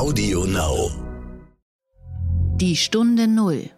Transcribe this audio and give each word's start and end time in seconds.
Audio 0.00 0.46
Now. 0.46 0.90
Die 2.56 2.74
Stunde 2.74 3.28
Null. 3.28 3.68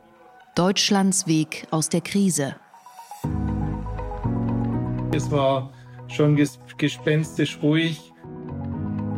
Deutschlands 0.54 1.26
Weg 1.26 1.66
aus 1.72 1.88
der 1.88 2.00
Krise. 2.00 2.54
Es 5.12 5.32
war 5.32 5.72
schon 6.06 6.36
ges 6.36 6.60
gespenstisch 6.78 7.58
ruhig. 7.60 8.12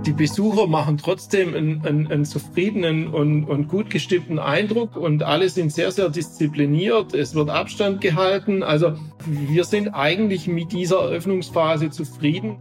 Die 0.07 0.15
Besucher 0.15 0.67
machen 0.67 0.97
trotzdem 0.97 1.55
einen, 1.55 1.85
einen, 1.85 2.07
einen 2.11 2.25
zufriedenen 2.25 3.09
und, 3.09 3.45
und, 3.45 3.69
gut 3.69 3.91
gestimmten 3.91 4.39
Eindruck 4.39 4.97
und 4.97 5.23
alle 5.25 5.51
sind 5.51 5.73
sehr, 5.75 5.91
sehr 5.91 6.09
diszipliniert. 6.09 7.13
Es 7.13 7.35
wird 7.35 7.51
Abstand 7.51 8.01
gehalten. 8.01 8.63
Also 8.63 8.95
wir 9.27 9.65
sind 9.65 9.89
eigentlich 9.89 10.49
mit 10.49 10.73
dieser 10.73 11.01
Eröffnungsphase 11.01 11.91
zufrieden. 11.91 12.57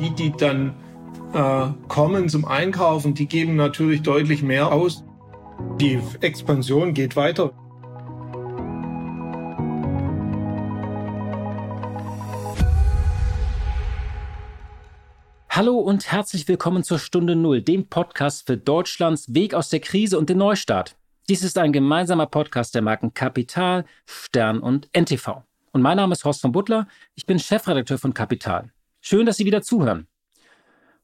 Die, 0.00 0.10
die 0.10 0.32
dann 0.32 0.74
äh, 1.34 1.68
kommen 1.88 2.28
zum 2.28 2.44
Einkaufen, 2.44 3.14
die 3.14 3.26
geben 3.26 3.56
natürlich 3.56 4.02
deutlich 4.02 4.42
mehr 4.42 4.72
aus. 4.72 5.04
Die 5.80 6.00
Expansion 6.20 6.94
geht 6.94 7.16
weiter. 7.16 7.52
Hallo 15.48 15.78
und 15.78 16.10
herzlich 16.10 16.48
willkommen 16.48 16.84
zur 16.84 16.98
Stunde 16.98 17.36
Null, 17.36 17.60
dem 17.60 17.86
Podcast 17.88 18.46
für 18.46 18.56
Deutschlands 18.56 19.34
Weg 19.34 19.52
aus 19.52 19.68
der 19.68 19.80
Krise 19.80 20.18
und 20.18 20.30
den 20.30 20.38
Neustart. 20.38 20.96
Dies 21.28 21.42
ist 21.42 21.58
ein 21.58 21.72
gemeinsamer 21.72 22.26
Podcast 22.26 22.74
der 22.74 22.82
Marken 22.82 23.12
Kapital, 23.12 23.84
Stern 24.06 24.60
und 24.60 24.88
NTV. 24.96 25.42
Und 25.72 25.82
mein 25.82 25.96
Name 25.96 26.12
ist 26.12 26.24
Horst 26.24 26.40
von 26.40 26.52
Butler, 26.52 26.88
ich 27.14 27.26
bin 27.26 27.38
Chefredakteur 27.38 27.98
von 27.98 28.14
Kapital. 28.14 28.72
Schön, 29.00 29.26
dass 29.26 29.36
Sie 29.36 29.44
wieder 29.44 29.62
zuhören. 29.62 30.06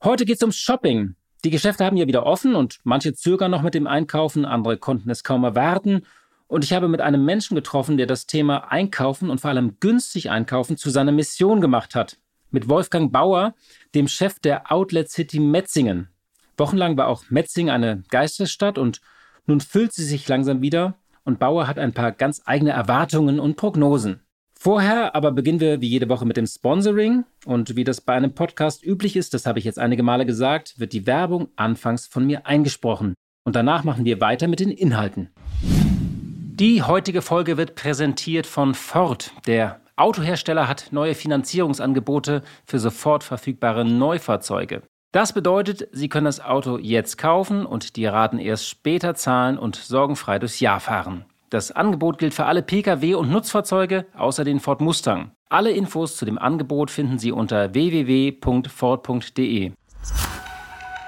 Heute 0.04 0.24
geht 0.26 0.36
es 0.36 0.42
ums 0.42 0.56
Shopping. 0.56 1.16
Die 1.44 1.50
Geschäfte 1.50 1.84
haben 1.84 1.96
ja 1.96 2.06
wieder 2.06 2.26
offen 2.26 2.54
und 2.54 2.78
manche 2.84 3.14
zögern 3.14 3.50
noch 3.50 3.62
mit 3.62 3.74
dem 3.74 3.86
Einkaufen, 3.86 4.44
andere 4.44 4.76
konnten 4.76 5.10
es 5.10 5.24
kaum 5.24 5.42
erwarten. 5.42 6.02
Und 6.48 6.64
ich 6.64 6.72
habe 6.72 6.86
mit 6.86 7.00
einem 7.00 7.24
Menschen 7.24 7.54
getroffen, 7.54 7.96
der 7.96 8.06
das 8.06 8.26
Thema 8.26 8.70
Einkaufen 8.70 9.30
und 9.30 9.40
vor 9.40 9.50
allem 9.50 9.78
günstig 9.80 10.30
einkaufen 10.30 10.76
zu 10.76 10.90
seiner 10.90 11.12
Mission 11.12 11.60
gemacht 11.60 11.94
hat 11.94 12.18
mit 12.50 12.68
Wolfgang 12.68 13.10
Bauer, 13.10 13.54
dem 13.94 14.06
Chef 14.06 14.38
der 14.38 14.70
Outlet 14.70 15.10
City 15.10 15.40
Metzingen. 15.40 16.08
Wochenlang 16.56 16.96
war 16.96 17.08
auch 17.08 17.24
Metzingen 17.28 17.74
eine 17.74 18.02
Geisterstadt 18.10 18.78
und 18.78 19.00
nun 19.46 19.60
füllt 19.60 19.92
sie 19.92 20.04
sich 20.04 20.28
langsam 20.28 20.62
wieder 20.62 20.94
und 21.24 21.38
Bauer 21.38 21.66
hat 21.66 21.78
ein 21.78 21.92
paar 21.92 22.12
ganz 22.12 22.42
eigene 22.44 22.70
Erwartungen 22.70 23.40
und 23.40 23.56
Prognosen. 23.56 24.20
Vorher 24.66 25.14
aber 25.14 25.30
beginnen 25.30 25.60
wir 25.60 25.80
wie 25.80 25.86
jede 25.86 26.08
Woche 26.08 26.26
mit 26.26 26.36
dem 26.36 26.44
Sponsoring 26.44 27.24
und 27.44 27.76
wie 27.76 27.84
das 27.84 28.00
bei 28.00 28.14
einem 28.14 28.34
Podcast 28.34 28.84
üblich 28.84 29.14
ist, 29.14 29.32
das 29.32 29.46
habe 29.46 29.60
ich 29.60 29.64
jetzt 29.64 29.78
einige 29.78 30.02
Male 30.02 30.26
gesagt, 30.26 30.80
wird 30.80 30.92
die 30.92 31.06
Werbung 31.06 31.46
anfangs 31.54 32.08
von 32.08 32.26
mir 32.26 32.46
eingesprochen 32.46 33.14
und 33.44 33.54
danach 33.54 33.84
machen 33.84 34.04
wir 34.04 34.20
weiter 34.20 34.48
mit 34.48 34.58
den 34.58 34.72
Inhalten. 34.72 35.30
Die 35.62 36.82
heutige 36.82 37.22
Folge 37.22 37.56
wird 37.56 37.76
präsentiert 37.76 38.44
von 38.44 38.74
Ford, 38.74 39.30
der 39.46 39.80
Autohersteller 39.94 40.66
hat 40.66 40.88
neue 40.90 41.14
Finanzierungsangebote 41.14 42.42
für 42.64 42.80
sofort 42.80 43.22
verfügbare 43.22 43.84
Neufahrzeuge. 43.84 44.82
Das 45.12 45.32
bedeutet, 45.32 45.86
Sie 45.92 46.08
können 46.08 46.26
das 46.26 46.40
Auto 46.40 46.78
jetzt 46.78 47.18
kaufen 47.18 47.66
und 47.66 47.94
die 47.94 48.06
Raten 48.06 48.40
erst 48.40 48.68
später 48.68 49.14
zahlen 49.14 49.58
und 49.58 49.76
sorgenfrei 49.76 50.40
durchs 50.40 50.58
Jahr 50.58 50.80
fahren. 50.80 51.24
Das 51.50 51.70
Angebot 51.70 52.18
gilt 52.18 52.34
für 52.34 52.46
alle 52.46 52.62
Pkw 52.62 53.14
und 53.14 53.30
Nutzfahrzeuge 53.30 54.06
außer 54.16 54.42
den 54.42 54.58
Ford 54.58 54.80
Mustang. 54.80 55.30
Alle 55.48 55.70
Infos 55.70 56.16
zu 56.16 56.24
dem 56.24 56.38
Angebot 56.38 56.90
finden 56.90 57.20
Sie 57.20 57.30
unter 57.30 57.72
www.ford.de. 57.72 58.42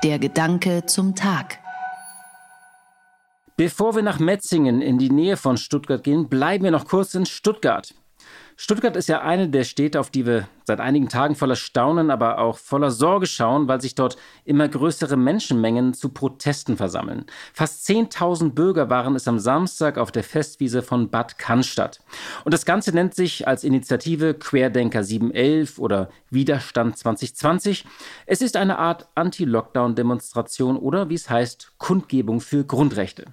Der 0.04 0.18
Gedanke 0.20 0.86
zum 0.86 1.16
Tag. 1.16 1.58
Bevor 3.56 3.96
wir 3.96 4.02
nach 4.02 4.20
Metzingen 4.20 4.80
in 4.80 4.98
die 4.98 5.10
Nähe 5.10 5.36
von 5.36 5.56
Stuttgart 5.56 6.04
gehen, 6.04 6.28
bleiben 6.28 6.62
wir 6.62 6.70
noch 6.70 6.86
kurz 6.86 7.14
in 7.14 7.26
Stuttgart. 7.26 7.92
Stuttgart 8.60 8.96
ist 8.96 9.08
ja 9.08 9.22
eine 9.22 9.48
der 9.48 9.62
Städte, 9.62 10.00
auf 10.00 10.10
die 10.10 10.26
wir 10.26 10.48
seit 10.64 10.80
einigen 10.80 11.08
Tagen 11.08 11.36
voller 11.36 11.54
Staunen, 11.54 12.10
aber 12.10 12.38
auch 12.38 12.58
voller 12.58 12.90
Sorge 12.90 13.26
schauen, 13.26 13.68
weil 13.68 13.80
sich 13.80 13.94
dort 13.94 14.16
immer 14.44 14.66
größere 14.66 15.16
Menschenmengen 15.16 15.94
zu 15.94 16.08
Protesten 16.08 16.76
versammeln. 16.76 17.26
Fast 17.52 17.88
10.000 17.88 18.54
Bürger 18.54 18.90
waren 18.90 19.14
es 19.14 19.28
am 19.28 19.38
Samstag 19.38 19.96
auf 19.96 20.10
der 20.10 20.24
Festwiese 20.24 20.82
von 20.82 21.08
Bad 21.08 21.38
Cannstatt. 21.38 22.00
Und 22.44 22.52
das 22.52 22.66
Ganze 22.66 22.90
nennt 22.90 23.14
sich 23.14 23.46
als 23.46 23.62
Initiative 23.62 24.34
Querdenker 24.34 25.04
711 25.04 25.78
oder 25.78 26.10
Widerstand 26.30 26.98
2020. 26.98 27.84
Es 28.26 28.42
ist 28.42 28.56
eine 28.56 28.80
Art 28.80 29.06
Anti-Lockdown-Demonstration 29.14 30.76
oder 30.76 31.08
wie 31.10 31.14
es 31.14 31.30
heißt, 31.30 31.74
Kundgebung 31.78 32.40
für 32.40 32.64
Grundrechte. 32.64 33.26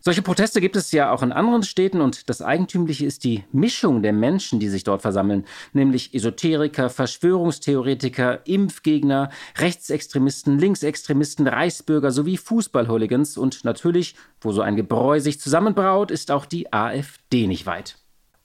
Solche 0.00 0.22
Proteste 0.22 0.60
gibt 0.60 0.76
es 0.76 0.92
ja 0.92 1.10
auch 1.10 1.22
in 1.22 1.32
anderen 1.32 1.62
Städten 1.62 2.00
und 2.00 2.28
das 2.28 2.40
Eigentümliche 2.42 3.04
ist 3.04 3.24
die 3.24 3.44
Mischung 3.52 4.02
der 4.02 4.12
Menschen, 4.12 4.60
die 4.60 4.68
sich 4.68 4.84
dort 4.84 5.02
versammeln, 5.02 5.44
nämlich 5.72 6.14
Esoteriker, 6.14 6.88
Verschwörungstheoretiker, 6.88 8.46
Impfgegner, 8.46 9.30
Rechtsextremisten, 9.58 10.58
Linksextremisten, 10.58 11.46
Reichsbürger 11.46 12.10
sowie 12.10 12.36
Fußballhooligans 12.36 13.36
und 13.36 13.64
natürlich, 13.64 14.14
wo 14.40 14.52
so 14.52 14.62
ein 14.62 14.76
Gebräu 14.76 15.20
sich 15.20 15.40
zusammenbraut, 15.40 16.10
ist 16.10 16.30
auch 16.30 16.46
die 16.46 16.72
AfD 16.72 17.46
nicht 17.46 17.66
weit. 17.66 17.98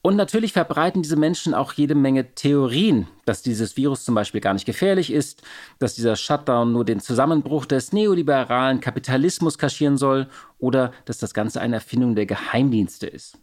Und 0.06 0.16
natürlich 0.16 0.52
verbreiten 0.52 1.00
diese 1.00 1.16
Menschen 1.16 1.54
auch 1.54 1.72
jede 1.72 1.94
Menge 1.94 2.34
Theorien, 2.34 3.08
dass 3.24 3.40
dieses 3.40 3.78
Virus 3.78 4.04
zum 4.04 4.14
Beispiel 4.14 4.42
gar 4.42 4.52
nicht 4.52 4.66
gefährlich 4.66 5.10
ist, 5.10 5.42
dass 5.78 5.94
dieser 5.94 6.14
Shutdown 6.14 6.72
nur 6.72 6.84
den 6.84 7.00
Zusammenbruch 7.00 7.64
des 7.64 7.94
neoliberalen 7.94 8.80
Kapitalismus 8.80 9.56
kaschieren 9.56 9.96
soll 9.96 10.28
oder 10.58 10.92
dass 11.06 11.16
das 11.16 11.32
Ganze 11.32 11.62
eine 11.62 11.76
Erfindung 11.76 12.14
der 12.16 12.26
Geheimdienste 12.26 13.06
ist. 13.06 13.38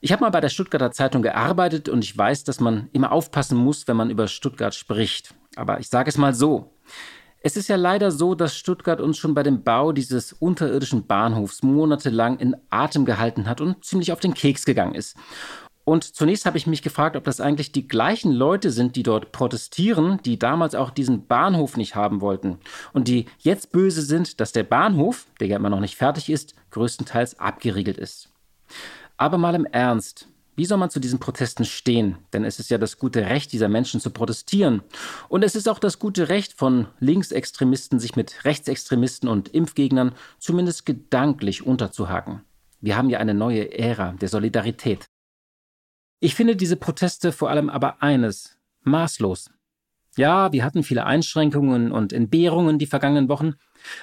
Ich 0.00 0.10
habe 0.10 0.22
mal 0.22 0.30
bei 0.30 0.40
der 0.40 0.48
Stuttgarter 0.48 0.90
Zeitung 0.90 1.20
gearbeitet 1.20 1.90
und 1.90 2.02
ich 2.02 2.16
weiß, 2.16 2.44
dass 2.44 2.60
man 2.60 2.88
immer 2.94 3.12
aufpassen 3.12 3.58
muss, 3.58 3.86
wenn 3.86 3.98
man 3.98 4.08
über 4.08 4.26
Stuttgart 4.26 4.74
spricht. 4.74 5.34
Aber 5.54 5.80
ich 5.80 5.88
sage 5.90 6.08
es 6.08 6.16
mal 6.16 6.32
so. 6.32 6.72
Es 7.42 7.58
ist 7.58 7.68
ja 7.68 7.76
leider 7.76 8.10
so, 8.10 8.34
dass 8.34 8.56
Stuttgart 8.56 9.02
uns 9.02 9.18
schon 9.18 9.34
bei 9.34 9.42
dem 9.42 9.62
Bau 9.62 9.92
dieses 9.92 10.32
unterirdischen 10.32 11.06
Bahnhofs 11.06 11.62
monatelang 11.62 12.38
in 12.38 12.56
Atem 12.70 13.04
gehalten 13.04 13.46
hat 13.46 13.60
und 13.60 13.84
ziemlich 13.84 14.12
auf 14.12 14.20
den 14.20 14.32
Keks 14.32 14.64
gegangen 14.64 14.94
ist. 14.94 15.14
Und 15.84 16.04
zunächst 16.04 16.46
habe 16.46 16.56
ich 16.56 16.66
mich 16.66 16.80
gefragt, 16.80 17.14
ob 17.14 17.24
das 17.24 17.40
eigentlich 17.40 17.70
die 17.70 17.86
gleichen 17.86 18.32
Leute 18.32 18.70
sind, 18.70 18.96
die 18.96 19.02
dort 19.02 19.32
protestieren, 19.32 20.18
die 20.24 20.38
damals 20.38 20.74
auch 20.74 20.90
diesen 20.90 21.26
Bahnhof 21.26 21.76
nicht 21.76 21.94
haben 21.94 22.22
wollten 22.22 22.58
und 22.94 23.06
die 23.06 23.26
jetzt 23.38 23.70
böse 23.70 24.00
sind, 24.00 24.40
dass 24.40 24.52
der 24.52 24.64
Bahnhof, 24.64 25.26
der 25.40 25.48
ja 25.48 25.56
immer 25.56 25.70
noch 25.70 25.80
nicht 25.80 25.96
fertig 25.96 26.30
ist, 26.30 26.54
größtenteils 26.70 27.38
abgeriegelt 27.38 27.98
ist. 27.98 28.30
Aber 29.18 29.36
mal 29.36 29.54
im 29.54 29.66
Ernst, 29.66 30.26
wie 30.56 30.64
soll 30.64 30.78
man 30.78 30.90
zu 30.90 31.00
diesen 31.00 31.18
Protesten 31.18 31.64
stehen? 31.64 32.16
Denn 32.32 32.44
es 32.44 32.58
ist 32.58 32.70
ja 32.70 32.78
das 32.78 32.98
gute 32.98 33.26
Recht 33.26 33.52
dieser 33.52 33.68
Menschen 33.68 34.00
zu 34.00 34.10
protestieren. 34.10 34.82
Und 35.28 35.42
es 35.42 35.56
ist 35.56 35.68
auch 35.68 35.80
das 35.80 35.98
gute 35.98 36.28
Recht 36.28 36.52
von 36.52 36.86
Linksextremisten, 37.00 37.98
sich 37.98 38.16
mit 38.16 38.44
Rechtsextremisten 38.44 39.28
und 39.28 39.48
Impfgegnern 39.48 40.14
zumindest 40.38 40.86
gedanklich 40.86 41.66
unterzuhaken. 41.66 42.42
Wir 42.80 42.96
haben 42.96 43.10
ja 43.10 43.18
eine 43.18 43.34
neue 43.34 43.76
Ära 43.76 44.12
der 44.12 44.28
Solidarität. 44.28 45.06
Ich 46.20 46.34
finde 46.34 46.56
diese 46.56 46.76
Proteste 46.76 47.32
vor 47.32 47.50
allem 47.50 47.68
aber 47.68 48.02
eines, 48.02 48.58
maßlos. 48.82 49.50
Ja, 50.16 50.52
wir 50.52 50.64
hatten 50.64 50.82
viele 50.82 51.06
Einschränkungen 51.06 51.90
und 51.90 52.12
Entbehrungen 52.12 52.78
die 52.78 52.86
vergangenen 52.86 53.28
Wochen, 53.28 53.54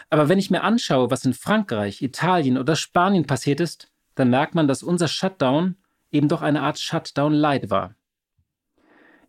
aber 0.10 0.30
wenn 0.30 0.40
ich 0.40 0.52
mir 0.52 0.64
anschaue, 0.64 1.10
was 1.10 1.26
in 1.26 1.34
Frankreich, 1.34 2.02
Italien 2.02 2.58
oder 2.58 2.76
Spanien 2.76 3.26
passiert 3.26 3.60
ist, 3.60 3.92
dann 4.16 4.30
merkt 4.30 4.56
man, 4.56 4.68
dass 4.68 4.84
unser 4.84 5.08
Shutdown 5.08 5.76
eben 6.12 6.28
doch 6.28 6.42
eine 6.42 6.62
Art 6.62 6.80
Shutdown-Light 6.80 7.70
war. 7.70 7.96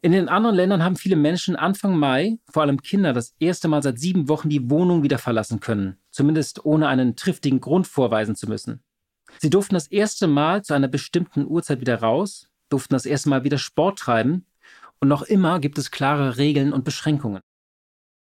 In 0.04 0.10
den 0.10 0.28
anderen 0.28 0.56
Ländern 0.56 0.82
haben 0.82 0.97
viele 0.97 1.14
Menschen 1.14 1.54
Anfang 1.54 1.97
Mai, 1.97 2.38
vor 2.50 2.62
allem 2.62 2.82
Kinder, 2.82 3.12
das 3.12 3.37
erste 3.38 3.69
Mal 3.69 3.84
seit 3.84 4.00
sieben 4.00 4.28
Wochen 4.28 4.49
die 4.49 4.69
Wohnung 4.69 5.04
wieder 5.04 5.19
verlassen 5.19 5.60
können, 5.60 5.96
zumindest 6.11 6.64
ohne 6.64 6.88
einen 6.88 7.14
triftigen 7.14 7.61
Grund 7.61 7.87
vorweisen 7.87 8.35
zu 8.35 8.49
müssen. 8.49 8.82
Sie 9.38 9.49
durften 9.49 9.75
das 9.75 9.87
erste 9.87 10.26
Mal 10.26 10.62
zu 10.62 10.75
einer 10.75 10.88
bestimmten 10.88 11.46
Uhrzeit 11.46 11.81
wieder 11.81 12.00
raus, 12.00 12.49
durften 12.73 12.95
das 12.95 13.07
erste 13.07 13.29
Mal 13.29 13.45
wieder 13.45 13.59
Sport 13.59 13.99
treiben 13.99 14.47
und 15.01 15.09
noch 15.09 15.23
immer 15.23 15.61
gibt 15.61 15.79
es 15.79 15.91
klare 15.91 16.37
Regeln 16.39 16.73
und 16.73 16.85
Beschränkungen. 16.85 17.41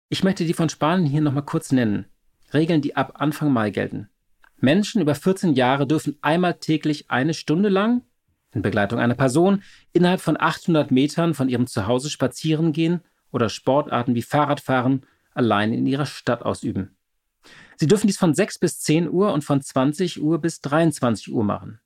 Ich 0.09 0.23
möchte 0.23 0.45
die 0.45 0.53
von 0.53 0.69
Spanien 0.69 1.09
hier 1.09 1.21
nochmal 1.21 1.45
kurz 1.45 1.71
nennen. 1.71 2.05
Regeln, 2.53 2.81
die 2.81 2.95
ab 2.95 3.13
Anfang 3.15 3.51
Mai 3.51 3.69
gelten. 3.71 4.09
Menschen 4.57 5.01
über 5.01 5.15
14 5.15 5.53
Jahre 5.53 5.87
dürfen 5.87 6.17
einmal 6.21 6.55
täglich 6.55 7.09
eine 7.09 7.33
Stunde 7.33 7.69
lang, 7.69 8.03
in 8.53 8.61
Begleitung 8.61 8.99
einer 8.99 9.15
Person, 9.15 9.63
innerhalb 9.91 10.21
von 10.21 10.39
800 10.39 10.91
Metern 10.91 11.33
von 11.33 11.49
ihrem 11.49 11.67
Zuhause 11.67 12.09
spazieren 12.09 12.71
gehen 12.71 13.01
oder 13.31 13.49
Sportarten 13.49 14.15
wie 14.15 14.21
Fahrradfahren 14.21 15.05
allein 15.33 15.73
in 15.73 15.85
ihrer 15.85 16.05
Stadt 16.05 16.43
ausüben. 16.43 16.95
Sie 17.75 17.87
dürfen 17.87 18.07
dies 18.07 18.17
von 18.17 18.33
6 18.33 18.59
bis 18.59 18.79
10 18.79 19.09
Uhr 19.09 19.33
und 19.33 19.43
von 19.43 19.61
20 19.61 20.21
Uhr 20.21 20.39
bis 20.39 20.61
23 20.61 21.33
Uhr 21.33 21.43
machen. 21.43 21.79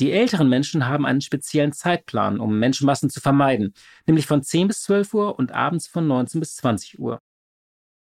Die 0.00 0.12
älteren 0.12 0.48
Menschen 0.48 0.88
haben 0.88 1.04
einen 1.04 1.20
speziellen 1.20 1.72
Zeitplan, 1.72 2.40
um 2.40 2.58
Menschenmassen 2.58 3.10
zu 3.10 3.20
vermeiden, 3.20 3.74
nämlich 4.06 4.26
von 4.26 4.42
10 4.42 4.68
bis 4.68 4.82
12 4.84 5.12
Uhr 5.12 5.38
und 5.38 5.52
abends 5.52 5.86
von 5.86 6.06
19 6.06 6.40
bis 6.40 6.56
20 6.56 6.98
Uhr. 6.98 7.20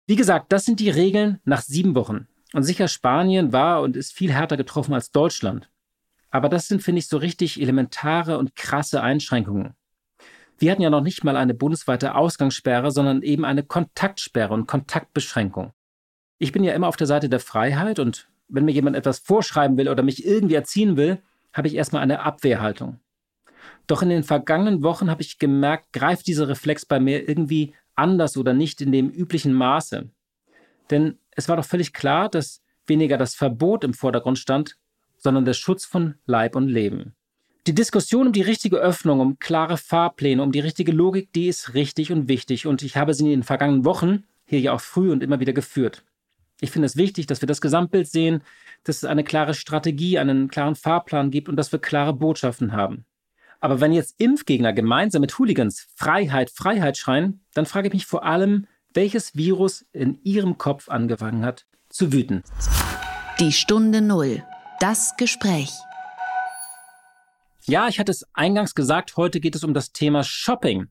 Wie 0.07 0.17
gesagt, 0.17 0.53
das 0.53 0.67
sind 0.67 0.81
die 0.81 0.91
Regeln 0.91 1.41
nach 1.45 1.63
sieben 1.63 1.95
Wochen. 1.95 2.29
Und 2.53 2.63
sicher, 2.63 2.89
Spanien 2.89 3.53
war 3.53 3.81
und 3.81 3.97
ist 3.97 4.13
viel 4.13 4.33
härter 4.33 4.59
getroffen 4.59 4.93
als 4.95 5.11
Deutschland. 5.11 5.71
Aber 6.31 6.51
das 6.51 6.69
sind, 6.69 6.83
finde 6.83 6.99
ich, 6.99 7.09
so 7.09 7.17
richtig 7.17 7.61
elementare 7.61 8.37
und 8.37 8.55
krasse 8.55 9.03
Einschränkungen. 9.03 9.75
Wir 10.59 10.73
hatten 10.73 10.83
ja 10.83 10.91
noch 10.91 11.03
nicht 11.03 11.25
mal 11.25 11.37
eine 11.37 11.55
bundesweite 11.55 12.15
Ausgangssperre, 12.15 12.91
sondern 12.91 13.23
eben 13.23 13.45
eine 13.45 13.63
Kontaktsperre 13.63 14.53
und 14.53 14.67
Kontaktbeschränkung. 14.67 15.73
Ich 16.39 16.53
bin 16.53 16.65
ja 16.65 16.75
immer 16.75 16.89
auf 16.89 16.97
der 16.97 17.07
Seite 17.07 17.29
der 17.29 17.41
Freiheit 17.41 17.99
und 17.99 18.29
wenn 18.49 18.65
mir 18.65 18.73
jemand 18.73 18.97
etwas 18.97 19.21
vorschreiben 19.21 19.77
will 19.77 19.89
oder 19.89 20.03
mich 20.03 20.25
irgendwie 20.27 20.55
erziehen 20.55 20.97
will, 20.97 21.23
habe 21.53 21.69
ich 21.69 21.75
erstmal 21.75 22.03
eine 22.03 22.21
Abwehrhaltung. 22.21 23.01
Doch 23.87 24.03
in 24.03 24.11
den 24.11 24.23
vergangenen 24.23 24.83
Wochen 24.83 25.11
habe 25.11 25.23
ich 25.23 25.39
gemerkt, 25.39 25.93
greift 25.93 26.27
dieser 26.27 26.49
Reflex 26.49 26.85
bei 26.85 27.01
mir 27.01 27.29
irgendwie 27.29 27.75
anders 27.95 28.37
oder 28.37 28.55
nicht 28.55 28.81
in 28.81 28.93
dem 28.93 29.11
üblichen 29.11 29.53
Maße. 29.53 30.09
Denn 30.91 31.19
es 31.31 31.49
war 31.49 31.57
doch 31.57 31.65
völlig 31.65 31.93
klar, 31.93 32.29
dass 32.29 32.63
weniger 32.87 33.17
das 33.17 33.35
Verbot 33.35 33.85
im 33.85 33.95
Vordergrund 33.95 34.39
stand, 34.39 34.77
sondern 35.17 35.45
der 35.45 35.55
Schutz 35.55 35.85
von 35.85 36.15
Leib 36.27 36.55
und 36.57 36.69
Leben. 36.69 37.15
Die 37.67 37.75
Diskussion 37.75 38.29
um 38.29 38.33
die 38.33 38.43
richtige 38.43 38.79
Öffnung, 38.79 39.21
um 39.21 39.39
klare 39.39 39.77
Fahrpläne, 39.77 40.43
um 40.43 40.53
die 40.53 40.61
richtige 40.61 40.93
Logik, 40.93 41.33
die 41.33 41.49
ist 41.49 41.75
richtig 41.75 42.13
und 42.13 42.29
wichtig 42.29 42.67
und 42.67 42.83
ich 42.83 42.97
habe 42.97 43.13
sie 43.13 43.25
in 43.25 43.31
den 43.31 43.43
vergangenen 43.43 43.85
Wochen 43.85 44.25
hier 44.45 44.61
ja 44.61 44.73
auch 44.73 44.81
früh 44.81 45.13
und 45.13 45.23
immer 45.23 45.41
wieder 45.41 45.53
geführt. 45.53 46.05
Ich 46.61 46.71
finde 46.71 46.87
es 46.87 46.97
wichtig, 46.97 47.27
dass 47.27 47.41
wir 47.41 47.47
das 47.47 47.61
Gesamtbild 47.61 48.09
sehen, 48.09 48.43
dass 48.85 48.99
es 48.99 49.05
eine 49.05 49.23
klare 49.23 49.55
Strategie, 49.55 50.19
einen 50.19 50.49
klaren 50.49 50.75
Fahrplan 50.75 51.31
gibt 51.31 51.49
und 51.49 51.57
dass 51.57 51.71
wir 51.71 51.79
klare 51.79 52.13
Botschaften 52.13 52.73
haben. 52.73 53.05
Aber 53.61 53.81
wenn 53.81 53.93
jetzt 53.93 54.15
Impfgegner 54.19 54.73
gemeinsam 54.73 55.21
mit 55.21 55.39
Hooligans 55.39 55.89
Freiheit, 55.95 56.51
Freiheit 56.51 56.97
schreien, 56.97 57.41
dann 57.55 57.67
frage 57.67 57.89
ich 57.89 57.95
mich 57.95 58.07
vor 58.07 58.25
allem, 58.25 58.67
welches 58.93 59.37
Virus 59.37 59.85
in 59.93 60.19
ihrem 60.25 60.59
Kopf 60.59 60.89
angefangen 60.89 61.45
hat 61.45 61.67
zu 61.89 62.13
wüten. 62.13 62.43
Die 63.39 63.53
Stunde 63.53 64.01
Null. 64.01 64.43
Das 64.81 65.17
Gespräch. 65.17 65.71
Ja, 67.65 67.89
ich 67.89 67.99
hatte 67.99 68.13
es 68.13 68.27
eingangs 68.33 68.75
gesagt, 68.75 69.17
heute 69.17 69.41
geht 69.41 69.55
es 69.55 69.65
um 69.65 69.75
das 69.75 69.93
Thema 69.93 70.25
Shopping. 70.25 70.89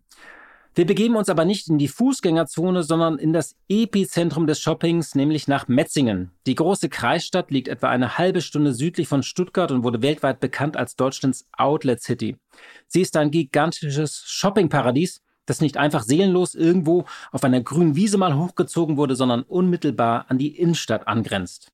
Wir 0.78 0.86
begeben 0.86 1.16
uns 1.16 1.28
aber 1.28 1.44
nicht 1.44 1.70
in 1.70 1.80
die 1.80 1.88
Fußgängerzone, 1.88 2.84
sondern 2.84 3.18
in 3.18 3.34
das 3.34 3.56
Epizentrum 3.68 4.46
des 4.46 4.60
Shoppings, 4.60 5.16
nämlich 5.16 5.48
nach 5.48 5.68
Metzingen. 5.68 6.30
Die 6.46 6.54
große 6.54 6.88
Kreisstadt 6.88 7.50
liegt 7.50 7.68
etwa 7.68 7.90
eine 7.90 8.20
halbe 8.20 8.42
Stunde 8.42 8.74
südlich 8.76 9.08
von 9.08 9.24
Stuttgart 9.24 9.72
und 9.72 9.84
wurde 9.84 10.04
weltweit 10.04 10.40
bekannt 10.40 10.78
als 10.78 10.96
Deutschlands 10.96 11.48
Outlet 11.58 12.04
City. 12.04 12.38
Sie 12.86 13.02
ist 13.02 13.18
ein 13.18 13.32
gigantisches 13.32 14.22
Shoppingparadies, 14.28 15.24
das 15.48 15.62
nicht 15.62 15.78
einfach 15.78 16.04
seelenlos 16.04 16.54
irgendwo 16.54 17.06
auf 17.32 17.44
einer 17.44 17.62
grünen 17.62 17.96
Wiese 17.96 18.20
mal 18.20 18.38
hochgezogen 18.38 18.98
wurde, 18.98 19.16
sondern 19.16 19.42
unmittelbar 19.42 20.26
an 20.30 20.38
die 20.38 20.56
Innenstadt 20.60 21.08
angrenzt. 21.08 21.72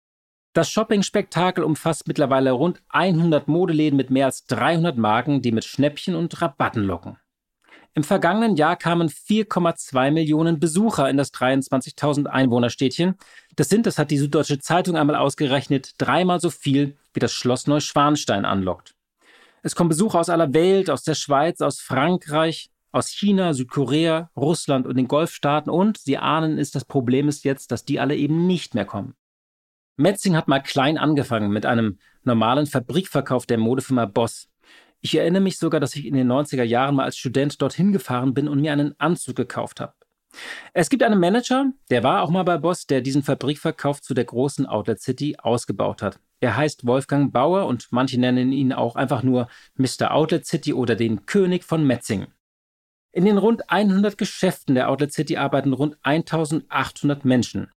Das 0.53 0.69
Shopping-Spektakel 0.69 1.65
umfasst 1.65 2.07
mittlerweile 2.07 2.51
rund 2.51 2.81
100 2.87 3.49
Modeläden 3.49 3.97
mit 3.97 4.11
mehr 4.11 4.27
als 4.27 4.45
300 4.45 4.97
Marken, 4.97 5.41
die 5.41 5.51
mit 5.51 5.65
Schnäppchen 5.65 6.15
und 6.15 6.41
Rabatten 6.41 6.83
locken. 6.83 7.17
Im 7.95 8.03
vergangenen 8.03 8.55
Jahr 8.55 8.75
kamen 8.75 9.07
4,2 9.07 10.09
Millionen 10.09 10.59
Besucher 10.59 11.09
in 11.09 11.17
das 11.17 11.31
23.000 11.31 12.25
Einwohnerstädtchen. 12.25 13.15
Das 13.55 13.69
sind, 13.69 13.85
das 13.85 13.99
hat 13.99 14.09
die 14.09 14.17
Süddeutsche 14.17 14.57
Zeitung 14.59 14.97
einmal 14.97 15.15
ausgerechnet, 15.15 15.93
dreimal 15.99 16.39
so 16.39 16.49
viel, 16.49 16.97
wie 17.13 17.19
das 17.19 17.33
Schloss 17.33 17.67
Neuschwanstein 17.67 18.45
anlockt. 18.45 18.95
Es 19.61 19.75
kommen 19.75 19.89
Besucher 19.89 20.19
aus 20.19 20.29
aller 20.29 20.53
Welt, 20.53 20.89
aus 20.89 21.03
der 21.03 21.13
Schweiz, 21.13 21.61
aus 21.61 21.79
Frankreich, 21.79 22.71
aus 22.91 23.09
China, 23.09 23.53
Südkorea, 23.53 24.31
Russland 24.35 24.87
und 24.87 24.97
den 24.97 25.07
Golfstaaten 25.07 25.71
und, 25.71 25.97
Sie 25.99 26.17
ahnen 26.17 26.57
es, 26.57 26.71
das 26.71 26.85
Problem 26.85 27.27
ist 27.27 27.43
jetzt, 27.43 27.71
dass 27.71 27.85
die 27.85 27.99
alle 27.99 28.15
eben 28.15 28.47
nicht 28.47 28.73
mehr 28.75 28.85
kommen. 28.85 29.15
Metzing 29.97 30.35
hat 30.35 30.47
mal 30.47 30.59
klein 30.59 30.97
angefangen 30.97 31.51
mit 31.51 31.67
einem 31.67 31.99
normalen 32.23 32.65
Fabrikverkauf 32.65 33.45
der 33.45 33.59
Modefirma 33.59 34.05
Boss. 34.05 34.49
Ich 35.05 35.15
erinnere 35.15 35.41
mich 35.41 35.57
sogar, 35.57 35.81
dass 35.81 35.97
ich 35.97 36.05
in 36.05 36.13
den 36.13 36.31
90er 36.31 36.63
Jahren 36.63 36.95
mal 36.95 37.03
als 37.03 37.17
Student 37.17 37.61
dorthin 37.61 37.91
gefahren 37.91 38.33
bin 38.33 38.47
und 38.47 38.61
mir 38.61 38.71
einen 38.71 38.97
Anzug 39.01 39.35
gekauft 39.35 39.81
habe. 39.81 39.93
Es 40.73 40.89
gibt 40.89 41.03
einen 41.03 41.19
Manager, 41.19 41.73
der 41.89 42.03
war 42.03 42.21
auch 42.21 42.29
mal 42.29 42.43
bei 42.43 42.57
Boss, 42.57 42.87
der 42.87 43.01
diesen 43.01 43.21
Fabrikverkauf 43.21 44.01
zu 44.01 44.13
der 44.13 44.23
großen 44.23 44.65
Outlet 44.65 45.01
City 45.01 45.35
ausgebaut 45.37 46.01
hat. 46.01 46.21
Er 46.39 46.55
heißt 46.55 46.87
Wolfgang 46.87 47.33
Bauer 47.33 47.65
und 47.65 47.89
manche 47.91 48.17
nennen 48.17 48.53
ihn 48.53 48.71
auch 48.71 48.95
einfach 48.95 49.23
nur 49.23 49.49
Mr. 49.75 50.13
Outlet 50.13 50.45
City 50.45 50.73
oder 50.73 50.95
den 50.95 51.25
König 51.25 51.65
von 51.65 51.85
Metzingen. 51.85 52.29
In 53.11 53.25
den 53.25 53.37
rund 53.37 53.69
100 53.69 54.17
Geschäften 54.17 54.73
der 54.73 54.89
Outlet 54.89 55.11
City 55.11 55.35
arbeiten 55.35 55.73
rund 55.73 55.97
1800 56.03 57.25
Menschen. 57.25 57.69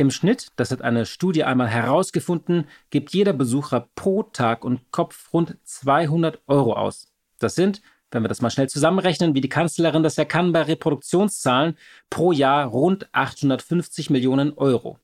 Im 0.00 0.12
Schnitt, 0.12 0.52
das 0.54 0.70
hat 0.70 0.80
eine 0.80 1.06
Studie 1.06 1.42
einmal 1.42 1.66
herausgefunden, 1.66 2.68
gibt 2.90 3.12
jeder 3.12 3.32
Besucher 3.32 3.88
pro 3.96 4.22
Tag 4.22 4.64
und 4.64 4.92
Kopf 4.92 5.32
rund 5.32 5.56
200 5.64 6.40
Euro 6.46 6.74
aus. 6.74 7.12
Das 7.40 7.56
sind, 7.56 7.82
wenn 8.12 8.22
wir 8.22 8.28
das 8.28 8.40
mal 8.40 8.50
schnell 8.50 8.68
zusammenrechnen, 8.68 9.34
wie 9.34 9.40
die 9.40 9.48
Kanzlerin 9.48 10.04
das 10.04 10.14
ja 10.14 10.24
kann 10.24 10.52
bei 10.52 10.62
Reproduktionszahlen, 10.62 11.76
pro 12.10 12.30
Jahr 12.30 12.66
rund 12.66 13.08
850 13.10 14.08
Millionen 14.08 14.52
Euro. 14.52 15.00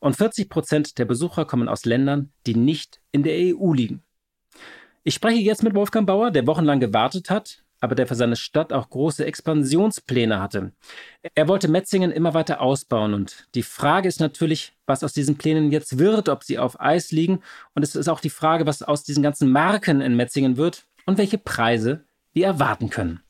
Und 0.00 0.16
40 0.16 0.50
Prozent 0.50 0.98
der 0.98 1.06
Besucher 1.06 1.46
kommen 1.46 1.70
aus 1.70 1.86
Ländern, 1.86 2.30
die 2.46 2.54
nicht 2.54 3.00
in 3.12 3.22
der 3.22 3.56
EU 3.56 3.72
liegen. 3.72 4.02
Ich 5.02 5.14
spreche 5.14 5.40
jetzt 5.40 5.62
mit 5.62 5.74
Wolfgang 5.74 6.06
Bauer, 6.06 6.30
der 6.30 6.46
wochenlang 6.46 6.78
gewartet 6.78 7.30
hat, 7.30 7.64
aber 7.80 7.94
der 7.94 8.06
für 8.06 8.14
seine 8.14 8.36
Stadt 8.36 8.72
auch 8.72 8.90
große 8.90 9.24
Expansionspläne 9.24 10.40
hatte. 10.40 10.72
Er 11.34 11.48
wollte 11.48 11.68
Metzingen 11.68 12.12
immer 12.12 12.34
weiter 12.34 12.60
ausbauen 12.60 13.14
und 13.14 13.48
die 13.54 13.62
Frage 13.62 14.08
ist 14.08 14.20
natürlich, 14.20 14.72
was 14.86 15.02
aus 15.02 15.12
diesen 15.12 15.36
Plänen 15.36 15.72
jetzt 15.72 15.98
wird, 15.98 16.28
ob 16.28 16.44
sie 16.44 16.58
auf 16.58 16.80
Eis 16.80 17.10
liegen 17.10 17.40
und 17.74 17.82
es 17.82 17.96
ist 17.96 18.08
auch 18.08 18.20
die 18.20 18.30
Frage, 18.30 18.66
was 18.66 18.82
aus 18.82 19.02
diesen 19.02 19.22
ganzen 19.22 19.50
Marken 19.50 20.00
in 20.00 20.16
Metzingen 20.16 20.56
wird 20.56 20.84
und 21.06 21.18
welche 21.18 21.38
Preise 21.38 22.04
wir 22.32 22.46
erwarten 22.46 22.90
können. 22.90 23.20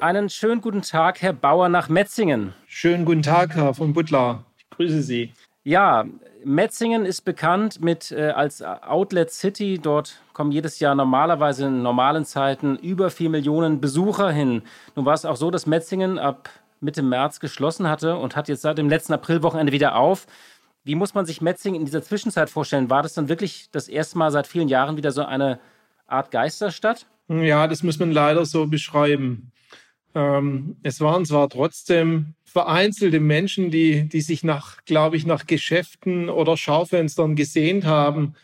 Einen 0.00 0.28
schönen 0.28 0.60
guten 0.60 0.82
Tag, 0.82 1.22
Herr 1.22 1.32
Bauer 1.32 1.68
nach 1.68 1.88
Metzingen. 1.88 2.52
Schönen 2.66 3.04
guten 3.04 3.22
Tag, 3.22 3.54
Herr 3.54 3.74
von 3.74 3.92
Butler. 3.92 4.44
Ich 4.58 4.68
grüße 4.70 5.02
Sie. 5.02 5.32
Ja, 5.66 6.04
Metzingen 6.44 7.04
ist 7.04 7.22
bekannt 7.22 7.80
mit 7.80 8.12
äh, 8.12 8.28
als 8.28 8.62
Outlet 8.62 9.32
City. 9.32 9.80
Dort 9.82 10.22
kommen 10.32 10.52
jedes 10.52 10.78
Jahr 10.78 10.94
normalerweise 10.94 11.66
in 11.66 11.82
normalen 11.82 12.24
Zeiten 12.24 12.76
über 12.76 13.10
4 13.10 13.30
Millionen 13.30 13.80
Besucher 13.80 14.30
hin. 14.30 14.62
Nun 14.94 15.04
war 15.04 15.14
es 15.14 15.24
auch 15.24 15.34
so, 15.34 15.50
dass 15.50 15.66
Metzingen 15.66 16.20
ab 16.20 16.50
Mitte 16.78 17.02
März 17.02 17.40
geschlossen 17.40 17.88
hatte 17.88 18.14
und 18.16 18.36
hat 18.36 18.46
jetzt 18.46 18.62
seit 18.62 18.78
dem 18.78 18.88
letzten 18.88 19.12
Aprilwochenende 19.14 19.72
wieder 19.72 19.96
auf. 19.96 20.28
Wie 20.84 20.94
muss 20.94 21.14
man 21.14 21.26
sich 21.26 21.40
Metzingen 21.40 21.80
in 21.80 21.84
dieser 21.84 22.00
Zwischenzeit 22.00 22.48
vorstellen? 22.48 22.88
War 22.88 23.02
das 23.02 23.14
dann 23.14 23.28
wirklich 23.28 23.68
das 23.72 23.88
erste 23.88 24.18
Mal 24.18 24.30
seit 24.30 24.46
vielen 24.46 24.68
Jahren 24.68 24.96
wieder 24.96 25.10
so 25.10 25.24
eine 25.24 25.58
Art 26.06 26.30
Geisterstadt? 26.30 27.06
Ja, 27.26 27.66
das 27.66 27.82
muss 27.82 27.98
man 27.98 28.12
leider 28.12 28.46
so 28.46 28.68
beschreiben. 28.68 29.50
Ähm, 30.16 30.76
es 30.82 31.02
waren 31.02 31.26
zwar 31.26 31.50
trotzdem 31.50 32.34
vereinzelte 32.44 33.20
Menschen, 33.20 33.70
die, 33.70 34.08
die 34.08 34.22
sich 34.22 34.42
nach, 34.42 34.82
glaube 34.86 35.18
ich, 35.18 35.26
nach 35.26 35.46
Geschäften 35.46 36.30
oder 36.30 36.56
Schaufenstern 36.56 37.36
gesehnt 37.36 37.84
haben, 37.84 38.34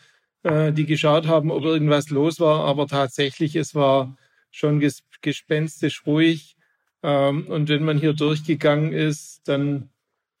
äh, 0.43 0.71
die 0.71 0.85
geschaut 0.85 1.25
haben, 1.25 1.49
ob 1.49 1.63
irgendwas 1.63 2.11
los 2.11 2.39
war, 2.39 2.65
aber 2.65 2.85
tatsächlich, 2.85 3.55
es 3.55 3.73
war 3.73 4.15
schon 4.51 4.79
ges 4.79 5.03
gespenstisch 5.21 6.05
ruhig. 6.05 6.57
Ähm, 7.01 7.47
und 7.47 7.69
wenn 7.69 7.83
man 7.83 7.97
hier 7.97 8.13
durchgegangen 8.13 8.93
ist, 8.93 9.41
dann, 9.45 9.89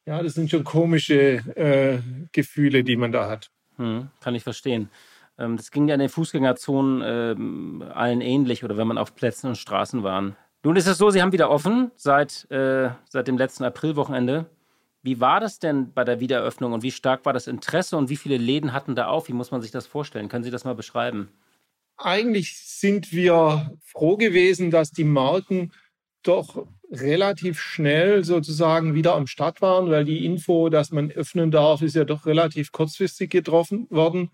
ja, 0.05 0.21
das 0.21 0.35
sind 0.35 0.51
schon 0.51 0.63
komische 0.63 1.37
äh, 1.55 1.99
Gefühle, 2.31 2.83
die 2.83 2.95
man 2.95 3.11
da 3.11 3.27
hat. 3.27 3.49
Hm, 3.77 4.09
kann 4.19 4.35
ich 4.35 4.43
verstehen. 4.43 4.91
Ähm, 5.39 5.57
das 5.57 5.71
ging 5.71 5.87
ja 5.87 5.95
in 5.95 5.99
den 5.99 6.09
Fußgängerzonen 6.09 7.01
äh, 7.01 7.85
allen 7.91 8.21
ähnlich 8.21 8.63
oder 8.63 8.77
wenn 8.77 8.87
man 8.87 8.99
auf 8.99 9.15
Plätzen 9.15 9.47
und 9.47 9.57
Straßen 9.57 10.03
waren. 10.03 10.35
Nun 10.63 10.77
ist 10.77 10.87
es 10.87 10.97
so, 10.97 11.09
Sie 11.09 11.21
haben 11.21 11.33
wieder 11.33 11.49
offen 11.49 11.91
seit, 11.97 12.49
äh, 12.49 12.89
seit 13.09 13.27
dem 13.27 13.37
letzten 13.37 13.65
Aprilwochenende. 13.65 14.45
Wie 15.01 15.19
war 15.19 15.41
das 15.41 15.59
denn 15.59 15.91
bei 15.93 16.05
der 16.05 16.21
Wiedereröffnung 16.21 16.71
und 16.71 16.83
wie 16.83 16.91
stark 16.91 17.25
war 17.25 17.33
das 17.33 17.47
Interesse 17.47 17.97
und 17.97 18.09
wie 18.09 18.15
viele 18.15 18.37
Läden 18.37 18.71
hatten 18.71 18.95
da 18.95 19.07
auf? 19.07 19.27
Wie 19.27 19.33
muss 19.33 19.51
man 19.51 19.61
sich 19.61 19.71
das 19.71 19.85
vorstellen? 19.85 20.29
Können 20.29 20.45
Sie 20.45 20.51
das 20.51 20.63
mal 20.63 20.75
beschreiben? 20.75 21.29
Eigentlich 21.97 22.57
sind 22.57 23.11
wir 23.11 23.77
froh 23.83 24.15
gewesen, 24.15 24.71
dass 24.71 24.91
die 24.91 25.03
Marken 25.03 25.73
doch 26.23 26.65
relativ 26.89 27.59
schnell 27.59 28.23
sozusagen 28.23 28.95
wieder 28.95 29.15
am 29.15 29.27
Start 29.27 29.61
waren, 29.61 29.89
weil 29.91 30.05
die 30.05 30.25
Info, 30.25 30.69
dass 30.69 30.91
man 30.91 31.11
öffnen 31.11 31.51
darf, 31.51 31.81
ist 31.81 31.95
ja 31.95 32.05
doch 32.05 32.25
relativ 32.25 32.71
kurzfristig 32.71 33.29
getroffen 33.29 33.87
worden. 33.89 34.31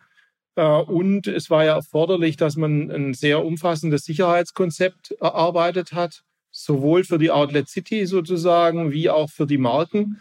Äh, 0.55 0.63
und 0.63 1.27
es 1.27 1.49
war 1.49 1.65
ja 1.65 1.75
erforderlich, 1.75 2.37
dass 2.37 2.55
man 2.55 2.91
ein 2.91 3.13
sehr 3.13 3.45
umfassendes 3.45 4.03
Sicherheitskonzept 4.03 5.11
erarbeitet 5.19 5.93
hat, 5.93 6.23
sowohl 6.51 7.03
für 7.03 7.17
die 7.17 7.31
Outlet 7.31 7.69
City 7.69 8.05
sozusagen 8.05 8.91
wie 8.91 9.09
auch 9.09 9.29
für 9.29 9.45
die 9.45 9.57
Marken. 9.57 10.19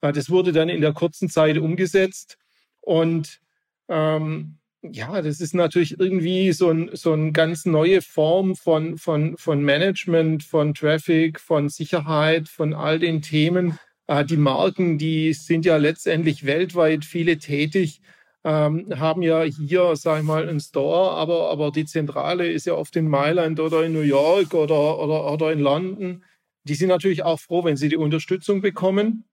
Äh, 0.00 0.12
das 0.12 0.30
wurde 0.30 0.52
dann 0.52 0.68
in 0.68 0.80
der 0.80 0.92
kurzen 0.92 1.28
Zeit 1.28 1.58
umgesetzt 1.58 2.38
und 2.80 3.40
ähm, 3.88 4.58
ja, 4.92 5.22
das 5.22 5.40
ist 5.40 5.54
natürlich 5.54 5.98
irgendwie 5.98 6.52
so 6.52 6.70
ein, 6.70 6.90
so 6.92 7.12
eine 7.12 7.32
ganz 7.32 7.64
neue 7.64 8.02
Form 8.02 8.54
von, 8.54 8.98
von, 8.98 9.36
von 9.38 9.62
Management, 9.62 10.42
von 10.44 10.74
Traffic, 10.74 11.40
von 11.40 11.70
Sicherheit, 11.70 12.48
von 12.48 12.74
all 12.74 12.98
den 12.98 13.22
Themen. 13.22 13.78
Äh, 14.06 14.24
die 14.24 14.36
Marken, 14.36 14.98
die 14.98 15.32
sind 15.32 15.64
ja 15.64 15.78
letztendlich 15.78 16.44
weltweit 16.44 17.04
viele 17.04 17.38
tätig, 17.38 18.00
ähm, 18.44 18.86
haben 18.98 19.22
ja 19.22 19.42
hier, 19.42 19.96
sag 19.96 20.20
ich 20.20 20.24
mal, 20.24 20.46
einen 20.46 20.60
Store, 20.60 21.12
aber, 21.12 21.50
aber 21.50 21.70
die 21.70 21.86
Zentrale 21.86 22.50
ist 22.50 22.66
ja 22.66 22.74
oft 22.74 22.94
in 22.96 23.08
Mailand 23.08 23.58
oder 23.58 23.84
in 23.84 23.94
New 23.94 24.00
York 24.00 24.52
oder, 24.52 24.98
oder, 24.98 25.32
oder 25.32 25.52
in 25.52 25.60
London. 25.60 26.24
Die 26.64 26.74
sind 26.74 26.88
natürlich 26.88 27.22
auch 27.22 27.40
froh, 27.40 27.64
wenn 27.64 27.76
sie 27.76 27.88
die 27.88 27.96
Unterstützung 27.96 28.60
bekommen. 28.60 29.24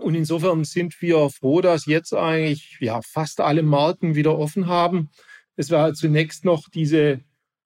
Und 0.00 0.14
insofern 0.16 0.64
sind 0.64 1.00
wir 1.00 1.30
froh, 1.30 1.60
dass 1.60 1.86
jetzt 1.86 2.14
eigentlich 2.14 2.78
ja, 2.80 3.00
fast 3.02 3.40
alle 3.40 3.62
Marken 3.62 4.16
wieder 4.16 4.36
offen 4.36 4.66
haben. 4.66 5.10
Es 5.56 5.70
war 5.70 5.82
halt 5.82 5.96
zunächst 5.96 6.44
noch 6.44 6.68
diese 6.68 7.20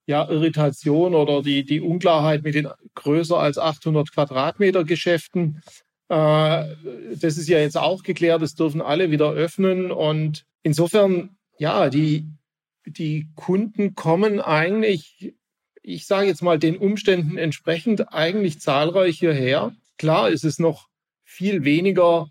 ja, 0.06 0.28
Irritation 0.28 1.14
oder 1.14 1.42
die, 1.42 1.64
die 1.64 1.80
Unklarheit 1.80 2.42
mit 2.42 2.54
den 2.54 2.68
größer 2.94 3.38
als 3.38 3.58
800 3.58 4.12
Quadratmeter 4.12 4.84
Geschäften. 4.84 5.62
Äh, 6.08 6.64
das 7.14 7.38
ist 7.38 7.48
ja 7.48 7.58
jetzt 7.58 7.78
auch 7.78 8.02
geklärt, 8.02 8.42
es 8.42 8.54
dürfen 8.54 8.82
alle 8.82 9.10
wieder 9.10 9.32
öffnen. 9.32 9.90
Und 9.90 10.44
insofern, 10.66 11.36
ja, 11.58 11.88
die, 11.90 12.28
die 12.86 13.28
Kunden 13.36 13.94
kommen 13.94 14.40
eigentlich, 14.40 15.32
ich 15.80 16.06
sage 16.06 16.26
jetzt 16.26 16.42
mal, 16.42 16.58
den 16.58 16.76
Umständen 16.76 17.38
entsprechend 17.38 18.12
eigentlich 18.12 18.60
zahlreich 18.60 19.20
hierher. 19.20 19.76
Klar 19.96 20.28
ist 20.28 20.44
es 20.44 20.58
noch 20.58 20.88
viel 21.22 21.62
weniger 21.62 22.30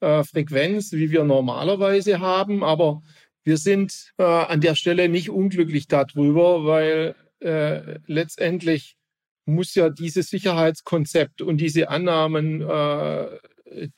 äh, 0.00 0.24
Frequenz, 0.24 0.90
wie 0.92 1.12
wir 1.12 1.22
normalerweise 1.22 2.18
haben, 2.18 2.64
aber 2.64 3.02
wir 3.44 3.56
sind 3.56 4.12
äh, 4.18 4.24
an 4.24 4.60
der 4.60 4.74
Stelle 4.74 5.08
nicht 5.08 5.30
unglücklich 5.30 5.86
darüber, 5.86 6.64
weil 6.64 7.14
äh, 7.38 8.00
letztendlich 8.06 8.96
muss 9.44 9.76
ja 9.76 9.90
dieses 9.90 10.28
Sicherheitskonzept 10.28 11.40
und 11.40 11.58
diese 11.58 11.88
Annahmen, 11.88 12.62
äh, 12.62 13.28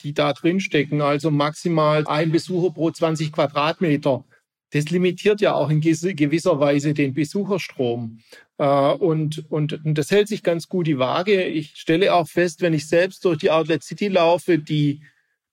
die 0.01 0.13
da 0.13 0.33
drin 0.33 0.59
stecken, 0.59 1.01
also 1.01 1.31
maximal 1.31 2.05
ein 2.07 2.31
Besucher 2.31 2.73
pro 2.73 2.91
20 2.91 3.31
Quadratmeter, 3.31 4.25
das 4.71 4.89
limitiert 4.89 5.41
ja 5.41 5.53
auch 5.53 5.69
in 5.69 5.81
gewisser 5.81 6.59
Weise 6.59 6.93
den 6.93 7.13
Besucherstrom. 7.13 8.19
Äh, 8.57 8.65
und, 8.65 9.45
und, 9.49 9.85
und 9.85 9.97
das 9.97 10.11
hält 10.11 10.27
sich 10.27 10.43
ganz 10.43 10.67
gut 10.67 10.87
die 10.87 10.99
Waage. 10.99 11.43
Ich 11.43 11.73
stelle 11.75 12.13
auch 12.13 12.27
fest, 12.27 12.61
wenn 12.61 12.73
ich 12.73 12.87
selbst 12.87 13.25
durch 13.25 13.39
die 13.39 13.51
Outlet 13.51 13.83
City 13.83 14.07
laufe, 14.09 14.59
die, 14.59 15.01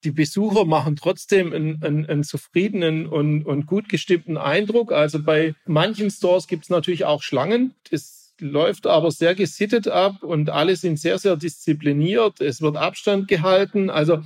die 0.04 0.10
Besucher 0.10 0.66
machen 0.66 0.96
trotzdem 0.96 1.52
einen, 1.52 1.82
einen, 1.82 2.06
einen 2.06 2.24
zufriedenen 2.24 3.06
und, 3.06 3.44
und 3.44 3.66
gut 3.66 3.88
gestimmten 3.88 4.36
Eindruck. 4.36 4.92
Also 4.92 5.22
bei 5.22 5.54
manchen 5.64 6.10
Stores 6.10 6.46
gibt 6.46 6.64
es 6.64 6.70
natürlich 6.70 7.06
auch 7.06 7.22
Schlangen. 7.22 7.74
Das 7.90 8.25
läuft 8.40 8.86
aber 8.86 9.10
sehr 9.10 9.34
gesittet 9.34 9.88
ab 9.88 10.22
und 10.22 10.50
alle 10.50 10.76
sind 10.76 10.98
sehr, 10.98 11.18
sehr 11.18 11.36
diszipliniert. 11.36 12.40
Es 12.40 12.60
wird 12.60 12.76
Abstand 12.76 13.28
gehalten. 13.28 13.90
Also 13.90 14.22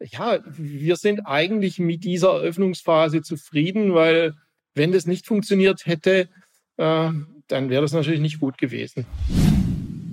ja, 0.00 0.40
wir 0.46 0.96
sind 0.96 1.20
eigentlich 1.26 1.78
mit 1.78 2.04
dieser 2.04 2.34
Eröffnungsphase 2.34 3.22
zufrieden, 3.22 3.94
weil 3.94 4.34
wenn 4.74 4.92
das 4.92 5.06
nicht 5.06 5.26
funktioniert 5.26 5.86
hätte, 5.86 6.28
äh, 6.76 7.10
dann 7.48 7.70
wäre 7.70 7.82
das 7.82 7.92
natürlich 7.92 8.20
nicht 8.20 8.40
gut 8.40 8.58
gewesen. 8.58 9.06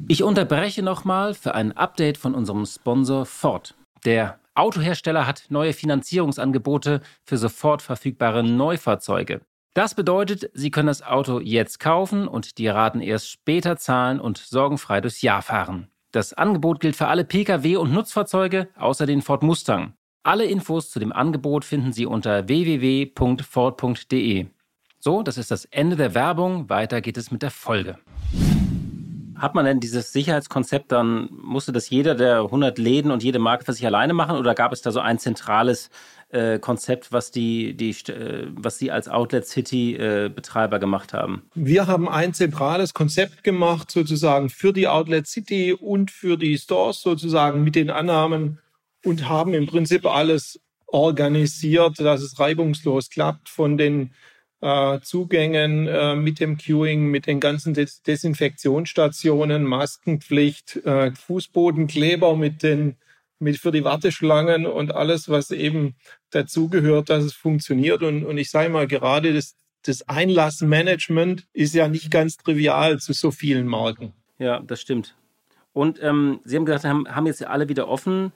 Ich 0.08 0.24
unterbreche 0.24 0.84
nochmal 0.84 1.34
für 1.34 1.56
ein 1.56 1.72
Update 1.72 2.18
von 2.18 2.36
unserem 2.36 2.66
Sponsor 2.66 3.26
Ford. 3.26 3.76
Der 4.06 4.40
Autohersteller 4.56 5.26
hat 5.26 5.46
neue 5.50 5.74
Finanzierungsangebote 5.74 7.02
für 7.24 7.38
sofort 7.38 7.82
verfügbare 7.82 8.44
Neufahrzeuge. 8.44 9.42
Das 9.74 9.96
bedeutet, 9.96 10.50
Sie 10.54 10.70
können 10.70 10.88
das 10.88 11.02
Auto 11.02 11.40
jetzt 11.40 11.80
kaufen 11.80 12.28
und 12.28 12.58
die 12.58 12.68
Raten 12.68 13.00
erst 13.00 13.30
später 13.30 13.78
zahlen 13.78 14.20
und 14.20 14.38
sorgenfrei 14.38 15.00
durchs 15.00 15.22
Jahr 15.22 15.42
fahren. 15.42 15.88
Das 16.12 16.34
Angebot 16.34 16.82
gilt 16.82 16.98
für 16.98 17.08
alle 17.08 17.24
Pkw 17.24 17.78
und 17.78 17.94
Nutzfahrzeuge 17.94 18.68
außer 18.76 19.06
den 19.06 19.22
Ford 19.22 19.44
Mustang. 19.44 19.94
Alle 20.24 20.44
Infos 20.46 20.92
zu 20.92 21.00
dem 21.00 21.14
Angebot 21.14 21.64
finden 21.64 21.94
Sie 21.94 22.06
unter 22.06 22.50
www.ford.de. 22.50 23.28
So, 25.00 25.24
das 25.24 25.38
ist 25.38 25.52
das 25.52 25.66
Ende 25.66 25.96
der 25.96 26.14
Werbung. 26.14 26.70
Weiter 26.70 27.02
geht 27.02 27.18
es 27.18 27.32
mit 27.32 27.42
der 27.42 27.50
Folge. 27.52 27.98
Hat 29.42 29.56
man 29.56 29.66
denn 29.66 29.80
dieses 29.80 30.14
Sicherheitskonzept 30.14 30.92
dann, 30.92 31.28
musste 31.32 31.72
das 31.72 31.90
jeder 31.90 32.14
der 32.14 32.42
100 32.42 32.78
Läden 32.78 33.10
und 33.10 33.24
jede 33.24 33.40
Marke 33.40 33.66
für 33.66 33.74
sich 33.74 33.84
alleine 33.88 34.14
machen 34.14 34.38
oder 34.38 34.54
gab 34.54 34.72
es 34.72 34.84
da 34.84 34.92
so 34.92 35.00
ein 35.00 35.18
zentrales 35.18 35.90
äh, 36.30 36.60
Konzept, 36.60 37.12
was 37.12 37.32
die, 37.32 37.74
die, 37.74 37.90
äh, 38.12 38.46
was 38.52 38.78
Sie 38.78 38.92
als 38.92 39.08
Outlet 39.08 39.48
City 39.48 39.96
äh, 39.96 40.30
Betreiber 40.30 40.78
gemacht 40.78 41.14
haben? 41.14 41.42
Wir 41.56 41.88
haben 41.88 42.08
ein 42.08 42.36
zentrales 42.36 42.94
Konzept 42.94 43.44
gemacht, 43.44 43.90
sozusagen 43.90 44.52
für 44.52 44.74
die 44.74 44.88
Outlet 44.88 45.26
City 45.26 45.74
und 45.74 46.12
für 46.12 46.38
die 46.38 46.60
Stores 46.60 47.02
sozusagen 47.02 47.64
mit 47.64 47.74
den 47.74 47.90
Annahmen 47.90 48.60
und 49.04 49.28
haben 49.28 49.56
im 49.56 49.66
Prinzip 49.66 50.06
alles 50.06 50.60
organisiert, 50.86 52.00
dass 52.00 52.22
es 52.22 52.40
reibungslos 52.40 53.10
klappt 53.10 53.50
von 53.50 53.80
den 53.80 54.12
äh, 54.62 55.00
Zugängen 55.02 55.88
äh, 55.88 56.16
mit 56.16 56.40
dem 56.40 56.58
Queuing, 56.58 57.08
mit 57.08 57.28
den 57.28 57.40
ganzen 57.40 57.74
Des 57.74 58.02
Desinfektionsstationen, 58.04 59.64
Maskenpflicht, 59.64 60.78
äh, 60.86 61.12
Fußbodenkleber 61.12 62.36
mit 62.36 62.64
den 62.64 62.96
mit 63.42 63.58
für 63.58 63.72
die 63.72 63.84
Warteschlangen 63.84 64.68
und 64.68 64.94
alles, 64.94 65.28
was 65.28 65.50
eben 65.50 65.96
dazugehört, 66.30 67.10
dass 67.10 67.24
es 67.24 67.34
funktioniert. 67.34 68.04
Und, 68.04 68.24
und 68.24 68.38
ich 68.38 68.52
sage 68.52 68.70
mal, 68.70 68.86
gerade 68.88 69.34
das, 69.34 69.56
das 69.84 70.08
Einlassmanagement 70.08 71.48
ist 71.52 71.74
ja 71.74 71.88
nicht 71.88 72.12
ganz 72.12 72.38
trivial 72.38 73.00
zu 73.00 73.14
so 73.14 73.32
vielen 73.32 73.66
Marken. 73.66 74.14
Ja, 74.38 74.60
das 74.60 74.80
stimmt. 74.80 75.16
Und 75.74 76.02
ähm, 76.04 76.40
Sie 76.44 76.56
haben 76.56 76.66
gesagt, 76.66 76.86
haben, 76.86 77.08
haben 77.08 77.26
jetzt 77.26 77.44
alle 77.44 77.68
wieder 77.68 77.88
offen. 77.88 78.32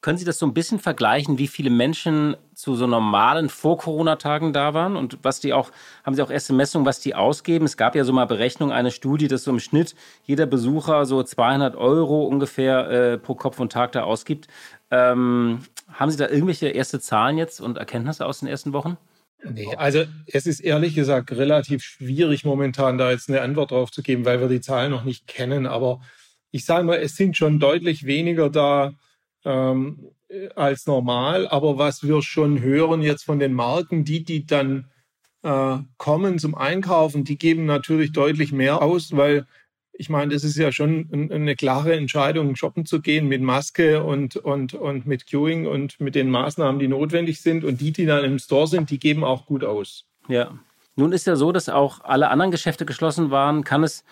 Können 0.00 0.16
Sie 0.16 0.24
das 0.24 0.38
so 0.38 0.46
ein 0.46 0.54
bisschen 0.54 0.78
vergleichen, 0.78 1.36
wie 1.36 1.46
viele 1.46 1.68
Menschen 1.68 2.34
zu 2.54 2.74
so 2.74 2.86
normalen 2.86 3.50
Vor-Corona-Tagen 3.50 4.54
da 4.54 4.72
waren 4.72 4.96
und 4.96 5.18
was 5.22 5.40
die 5.40 5.52
auch, 5.52 5.70
haben 6.04 6.14
Sie 6.14 6.22
auch 6.22 6.30
erste 6.30 6.54
Messungen, 6.54 6.86
was 6.86 7.00
die 7.00 7.14
ausgeben? 7.14 7.66
Es 7.66 7.76
gab 7.76 7.94
ja 7.94 8.04
so 8.04 8.12
mal 8.14 8.24
Berechnung, 8.24 8.72
eine 8.72 8.92
Studie, 8.92 9.28
dass 9.28 9.44
so 9.44 9.50
im 9.50 9.60
Schnitt 9.60 9.94
jeder 10.24 10.46
Besucher 10.46 11.04
so 11.04 11.22
200 11.22 11.76
Euro 11.76 12.24
ungefähr 12.24 12.90
äh, 12.90 13.18
pro 13.18 13.34
Kopf 13.34 13.60
und 13.60 13.72
Tag 13.72 13.92
da 13.92 14.04
ausgibt. 14.04 14.48
Ähm, 14.90 15.60
haben 15.92 16.10
Sie 16.10 16.16
da 16.16 16.28
irgendwelche 16.28 16.68
erste 16.68 16.98
Zahlen 16.98 17.36
jetzt 17.36 17.60
und 17.60 17.76
Erkenntnisse 17.76 18.24
aus 18.24 18.40
den 18.40 18.48
ersten 18.48 18.72
Wochen? 18.72 18.96
Nee, 19.44 19.74
also 19.76 20.04
es 20.26 20.46
ist 20.46 20.60
ehrlich 20.60 20.94
gesagt 20.94 21.32
relativ 21.32 21.82
schwierig 21.82 22.44
momentan 22.44 22.98
da 22.98 23.10
jetzt 23.10 23.28
eine 23.28 23.40
Antwort 23.40 23.70
drauf 23.70 23.90
zu 23.90 24.02
geben, 24.02 24.24
weil 24.24 24.40
wir 24.40 24.48
die 24.48 24.60
Zahlen 24.60 24.90
noch 24.90 25.04
nicht 25.04 25.26
kennen. 25.26 25.66
Aber 25.66 26.00
ich 26.50 26.64
sage 26.64 26.84
mal, 26.84 26.98
es 26.98 27.16
sind 27.16 27.36
schon 27.36 27.58
deutlich 27.58 28.04
weniger 28.04 28.50
da, 28.50 28.92
ähm, 29.44 30.10
als 30.54 30.86
normal. 30.86 31.48
Aber 31.48 31.78
was 31.78 32.02
wir 32.02 32.22
schon 32.22 32.60
hören 32.60 33.02
jetzt 33.02 33.24
von 33.24 33.38
den 33.38 33.52
Marken, 33.52 34.04
die, 34.04 34.24
die 34.24 34.46
dann 34.46 34.90
äh, 35.42 35.78
kommen 35.96 36.38
zum 36.38 36.54
Einkaufen, 36.54 37.24
die 37.24 37.38
geben 37.38 37.66
natürlich 37.66 38.12
deutlich 38.12 38.52
mehr 38.52 38.82
aus, 38.82 39.16
weil 39.16 39.46
ich 40.00 40.08
meine, 40.08 40.32
das 40.32 40.44
ist 40.44 40.56
ja 40.56 40.72
schon 40.72 41.28
eine 41.30 41.56
klare 41.56 41.94
Entscheidung, 41.94 42.56
shoppen 42.56 42.86
zu 42.86 43.02
gehen 43.02 43.28
mit 43.28 43.42
Maske 43.42 44.02
und, 44.02 44.34
und, 44.34 44.72
und 44.72 45.06
mit 45.06 45.26
Queuing 45.28 45.66
und 45.66 46.00
mit 46.00 46.14
den 46.14 46.30
Maßnahmen, 46.30 46.78
die 46.78 46.88
notwendig 46.88 47.42
sind. 47.42 47.64
Und 47.64 47.82
die, 47.82 47.92
die 47.92 48.06
dann 48.06 48.24
im 48.24 48.38
Store 48.38 48.66
sind, 48.66 48.88
die 48.88 48.98
geben 48.98 49.24
auch 49.24 49.44
gut 49.44 49.62
aus. 49.62 50.06
Ja. 50.26 50.58
Nun 50.96 51.12
ist 51.12 51.26
ja 51.26 51.36
so, 51.36 51.52
dass 51.52 51.68
auch 51.68 52.00
alle 52.02 52.30
anderen 52.30 52.50
Geschäfte 52.50 52.86
geschlossen 52.86 53.30
waren. 53.30 53.62
Kann 53.62 53.84
es 53.84 54.02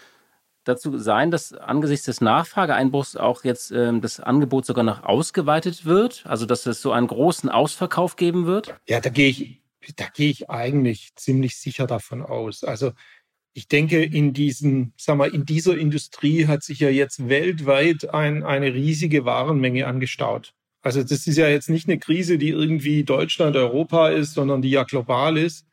dazu 0.68 0.98
sein, 0.98 1.30
dass 1.30 1.52
angesichts 1.52 2.06
des 2.06 2.20
Nachfrageeinbruchs 2.20 3.16
auch 3.16 3.44
jetzt 3.44 3.70
ähm, 3.70 4.00
das 4.00 4.20
Angebot 4.20 4.66
sogar 4.66 4.84
noch 4.84 5.02
ausgeweitet 5.02 5.84
wird? 5.84 6.25
Also 6.26 6.46
dass 6.46 6.66
es 6.66 6.82
so 6.82 6.92
einen 6.92 7.06
großen 7.06 7.48
Ausverkauf 7.48 8.16
geben 8.16 8.46
wird? 8.46 8.75
Ja, 8.87 9.00
da 9.00 9.10
gehe 9.10 9.30
ich, 9.30 9.62
da 9.96 10.06
gehe 10.14 10.30
ich 10.30 10.50
eigentlich 10.50 11.14
ziemlich 11.16 11.56
sicher 11.56 11.87
davon 11.87 12.22
aus. 12.22 12.64
Also 12.64 12.92
ich 13.54 13.66
denke, 13.66 14.04
in 14.04 14.32
diesen, 14.32 14.92
sag 14.96 15.16
mal, 15.16 15.34
in 15.34 15.44
dieser 15.44 15.76
Industrie 15.76 16.46
hat 16.46 16.62
sich 16.62 16.78
ja 16.78 16.90
jetzt 16.90 17.28
weltweit 17.28 18.14
ein, 18.14 18.44
eine 18.44 18.72
riesige 18.72 19.25
Warenmenge 19.25 19.87
angestaut. 19.87 20.54
Also 20.80 21.02
das 21.02 21.26
ist 21.26 21.37
ja 21.37 21.48
jetzt 21.48 21.68
nicht 21.68 21.88
eine 21.88 21.98
Krise, 21.98 22.38
die 22.38 22.50
irgendwie 22.50 23.02
Deutschland, 23.02 23.56
Europa 23.56 24.10
ist, 24.10 24.34
sondern 24.34 24.62
die 24.62 24.70
ja 24.70 24.84
global 24.84 25.37
ist. 25.37 25.66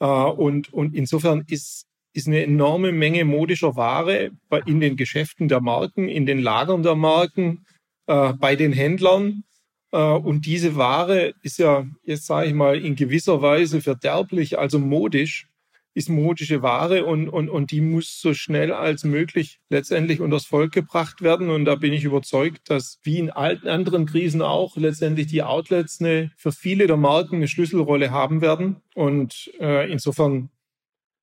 Äh, 0.00 0.06
und, 0.06 0.72
und 0.72 0.94
insofern 0.94 1.44
ist 1.46 1.86
ist 2.12 2.26
eine 2.26 2.42
enorme 2.42 2.92
Menge 2.92 3.24
modischer 3.24 3.76
Ware 3.76 4.30
in 4.66 4.80
den 4.80 4.96
Geschäften 4.96 5.48
der 5.48 5.60
Marken, 5.60 6.08
in 6.08 6.26
den 6.26 6.40
Lagern 6.40 6.82
der 6.82 6.96
Marken, 6.96 7.64
äh, 8.06 8.32
bei 8.34 8.56
den 8.56 8.72
Händlern. 8.72 9.44
Äh, 9.92 9.98
und 9.98 10.46
diese 10.46 10.76
Ware 10.76 11.34
ist 11.42 11.58
ja, 11.58 11.86
jetzt 12.04 12.26
sage 12.26 12.48
ich 12.48 12.54
mal, 12.54 12.78
in 12.78 12.96
gewisser 12.96 13.42
Weise 13.42 13.80
verderblich, 13.80 14.58
also 14.58 14.78
modisch, 14.78 15.46
ist 15.92 16.08
modische 16.08 16.62
Ware 16.62 17.04
und, 17.04 17.28
und, 17.28 17.48
und 17.48 17.72
die 17.72 17.80
muss 17.80 18.20
so 18.20 18.32
schnell 18.32 18.72
als 18.72 19.02
möglich 19.02 19.58
letztendlich 19.70 20.20
unters 20.20 20.46
Volk 20.46 20.72
gebracht 20.72 21.20
werden. 21.20 21.50
Und 21.50 21.64
da 21.64 21.74
bin 21.74 21.92
ich 21.92 22.04
überzeugt, 22.04 22.70
dass 22.70 23.00
wie 23.02 23.18
in 23.18 23.30
alten 23.30 23.68
anderen 23.68 24.06
Krisen 24.06 24.40
auch 24.40 24.76
letztendlich 24.76 25.26
die 25.26 25.42
Outlets 25.42 26.00
eine, 26.00 26.30
für 26.36 26.52
viele 26.52 26.86
der 26.86 26.96
Marken 26.96 27.36
eine 27.36 27.48
Schlüsselrolle 27.48 28.12
haben 28.12 28.40
werden. 28.40 28.76
Und 28.94 29.50
äh, 29.58 29.90
insofern 29.90 30.50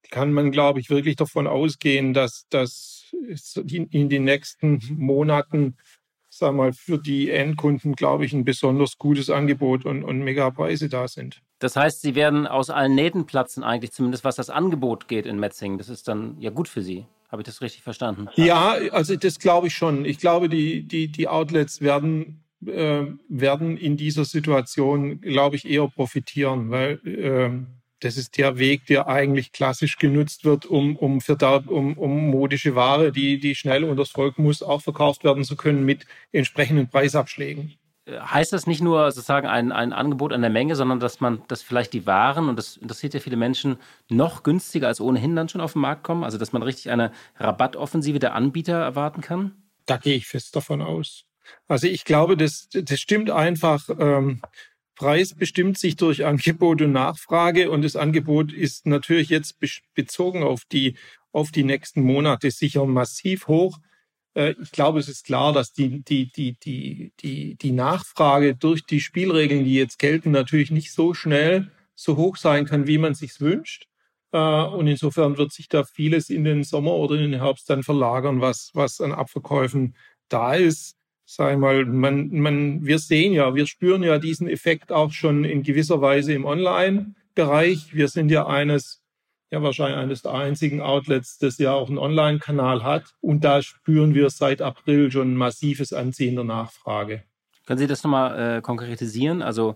kann 0.10 0.34
man, 0.34 0.52
glaube 0.52 0.80
ich, 0.80 0.90
wirklich 0.90 1.16
davon 1.16 1.48
ausgehen, 1.48 2.14
dass, 2.14 2.48
dass 2.50 3.12
in 3.12 4.10
den 4.10 4.24
nächsten 4.24 4.82
Monaten 4.98 5.78
sag 6.38 6.54
mal, 6.54 6.74
für 6.74 6.98
die 6.98 7.30
Endkunden, 7.30 7.94
glaube 7.94 8.26
ich, 8.26 8.34
ein 8.34 8.46
besonders 8.46 8.98
gutes 8.98 9.30
Angebot 9.30 9.86
und, 9.86 10.04
und 10.04 10.20
mega 10.20 10.50
Preise 10.50 10.90
da 10.90 11.08
sind. 11.08 11.42
Das 11.60 11.76
heißt, 11.76 12.02
Sie 12.02 12.16
werden 12.16 12.46
aus 12.46 12.70
allen 12.70 12.96
Nähten 12.96 13.26
platzen, 13.26 13.64
eigentlich 13.64 13.92
zumindest 13.92 14.24
was 14.24 14.36
das 14.36 14.50
Angebot 14.50 15.08
geht 15.08 15.26
in 15.26 15.40
Metzingen. 15.40 15.78
Das 15.78 15.90
ist 15.90 16.08
dann 16.08 16.38
ja 16.40 16.52
gut 16.52 16.68
für 16.68 16.84
Sie. 16.84 17.06
Habe 17.30 17.42
ich 17.42 17.46
das 17.46 17.62
richtig 17.62 17.82
verstanden? 17.82 18.30
Ja, 18.36 18.78
also 18.92 19.16
das 19.16 19.40
glaube 19.40 19.68
ich 19.68 19.74
schon. 19.74 20.06
Ich 20.06 20.20
glaube, 20.20 20.48
die, 20.48 20.84
die, 20.84 21.10
die 21.10 21.28
Outlets 21.28 21.82
werden, 21.82 22.44
äh, 22.66 23.06
werden 23.28 23.76
in 23.76 23.98
dieser 23.98 24.24
Situation, 24.24 25.20
glaube 25.20 25.58
ich, 25.58 25.68
eher 25.68 25.88
profitieren, 25.88 26.70
weil 26.70 27.00
äh, 27.06 27.50
das 28.00 28.18
ist 28.18 28.38
der 28.38 28.58
Weg, 28.58 28.86
der 28.86 29.08
eigentlich 29.08 29.52
klassisch 29.52 29.98
genutzt 29.98 30.46
wird, 30.46 30.66
um, 30.66 30.96
um, 30.96 31.22
für 31.22 31.36
da, 31.36 31.58
um, 31.58 31.98
um 31.98 32.30
modische 32.30 32.76
Ware, 32.76 33.12
die, 33.12 33.40
die 33.40 33.56
schnell 33.56 33.84
unters 33.84 34.10
Volk 34.10 34.38
muss, 34.38 34.62
auch 34.62 34.82
verkauft 34.82 35.24
werden 35.24 35.44
zu 35.44 35.56
können 35.56 35.84
mit 35.84 36.06
entsprechenden 36.32 36.90
Preisabschlägen. 36.90 37.74
Äh, 38.06 38.20
heißt 38.20 38.54
das 38.54 38.68
nicht 38.68 38.82
nur 38.82 39.12
sozusagen 39.12 39.48
ein, 39.48 39.72
ein 39.72 39.94
Angebot 39.94 40.34
an 40.34 40.42
der 40.42 40.50
Menge, 40.50 40.76
sondern 40.76 41.00
dass 41.00 41.20
man, 41.20 41.42
dass 41.48 41.62
vielleicht 41.62 41.94
die 41.94 42.06
Waren, 42.06 42.50
und 42.50 42.58
das 42.58 42.78
interessiert 42.78 43.14
ja 43.14 43.20
viele 43.20 43.38
Menschen, 43.38 43.78
noch 44.10 44.44
günstiger 44.44 44.88
als 44.88 45.02
ohnehin 45.02 45.36
dann 45.36 45.50
schon 45.50 45.62
auf 45.62 45.74
den 45.74 45.82
Markt 45.82 46.04
kommen? 46.04 46.24
Also 46.24 46.38
dass 46.38 46.54
man 46.54 46.64
richtig 46.64 46.92
eine 46.92 47.12
Rabattoffensive 47.38 48.20
der 48.20 48.36
Anbieter 48.36 48.78
erwarten 48.78 49.22
kann? 49.22 49.52
Da 49.86 49.98
gehe 49.98 50.16
ich 50.16 50.28
fest 50.28 50.56
davon 50.56 50.82
aus. 50.82 51.24
Also 51.68 51.88
ich 51.88 52.04
glaube, 52.04 52.36
das, 52.38 52.68
das 52.72 53.00
stimmt 53.00 53.30
einfach. 53.30 53.90
Ähm, 53.98 54.42
Preis 54.98 55.36
bestimmt 55.36 55.78
sich 55.78 55.96
durch 55.96 56.26
Angebot 56.26 56.82
und 56.82 56.92
Nachfrage 56.92 57.72
und 57.72 57.84
das 57.84 57.96
Angebot 57.96 58.52
ist 58.52 58.86
natürlich 58.86 59.30
jetzt 59.30 59.58
bezogen 59.94 60.44
auf 60.44 60.66
die, 60.66 60.98
auf 61.32 61.52
die 61.52 61.64
nächsten 61.64 62.02
Monate 62.02 62.52
sicher 62.52 62.86
massiv 62.86 63.48
hoch. 63.48 63.78
Äh, 64.34 64.56
ich 64.62 64.72
glaube, 64.72 65.00
es 65.00 65.08
ist 65.08 65.26
klar, 65.26 65.54
dass 65.54 65.72
die, 65.72 66.04
die, 66.04 66.32
die, 66.32 66.58
die, 66.60 67.14
die, 67.22 67.56
die 67.56 67.72
Nachfrage 67.72 68.56
durch 68.56 68.86
die 68.86 69.00
Spielregeln, 69.00 69.64
die 69.64 69.76
jetzt 69.76 70.00
gelten, 70.00 70.32
natürlich 70.32 70.72
nicht 70.72 70.92
so 70.92 71.14
schnell 71.14 71.72
so 71.96 72.18
hoch 72.18 72.36
sein 72.36 72.66
kann, 72.66 72.88
wie 72.88 72.98
man 72.98 73.14
sich 73.14 73.40
wünscht. 73.40 73.88
Äh, 74.32 74.40
und 74.40 74.88
insofern 74.88 75.38
wird 75.38 75.54
sich 75.54 75.70
da 75.70 75.84
vieles 75.84 76.30
in 76.30 76.44
den 76.44 76.64
Sommer 76.64 76.94
oder 76.94 77.16
in 77.16 77.32
den 77.32 77.42
Herbst 77.42 77.70
dann 77.70 77.84
verlagern, 77.84 78.42
was, 78.42 78.72
was 78.74 79.00
an 79.00 79.12
Abverkäufen 79.12 79.96
da 80.30 80.56
ist 80.56 80.97
sag 81.30 81.54
ich 81.54 81.60
mal, 81.60 81.86
man, 81.86 82.30
man, 82.30 82.86
wir 82.86 83.00
sehen 83.00 83.34
ja, 83.34 83.54
wir 83.54 83.68
spüren 83.68 84.02
ja 84.02 84.18
diesen 84.18 84.48
Effekt 84.48 84.94
auch 84.94 85.12
schon 85.12 85.44
in 85.44 85.62
gewisser 85.62 86.02
Weise 86.02 86.32
im 86.32 86.46
Online-Bereich. 86.46 87.94
Wir 87.94 88.08
sind 88.08 88.32
ja 88.32 88.48
eines, 88.48 89.04
ja 89.52 89.62
wahrscheinlich 89.62 89.98
eines 89.98 90.22
der 90.22 90.34
einzigen 90.34 90.80
Outlets, 90.80 91.38
das 91.38 91.58
ja 91.58 91.74
auch 91.74 91.90
einen 91.90 91.98
Online-Kanal 91.98 92.84
hat. 92.84 93.14
Und 93.20 93.44
da 93.44 93.62
spüren 93.62 94.16
wir 94.16 94.30
seit 94.30 94.62
April 94.62 95.12
schon 95.12 95.36
massives 95.36 95.92
Anziehen 95.92 96.36
der 96.36 96.46
Nachfrage. 96.46 97.24
Können 97.66 97.80
Sie 97.80 97.88
das 97.88 98.04
nochmal 98.04 98.60
äh, 98.60 98.62
konkretisieren? 98.62 99.42
Also 99.42 99.76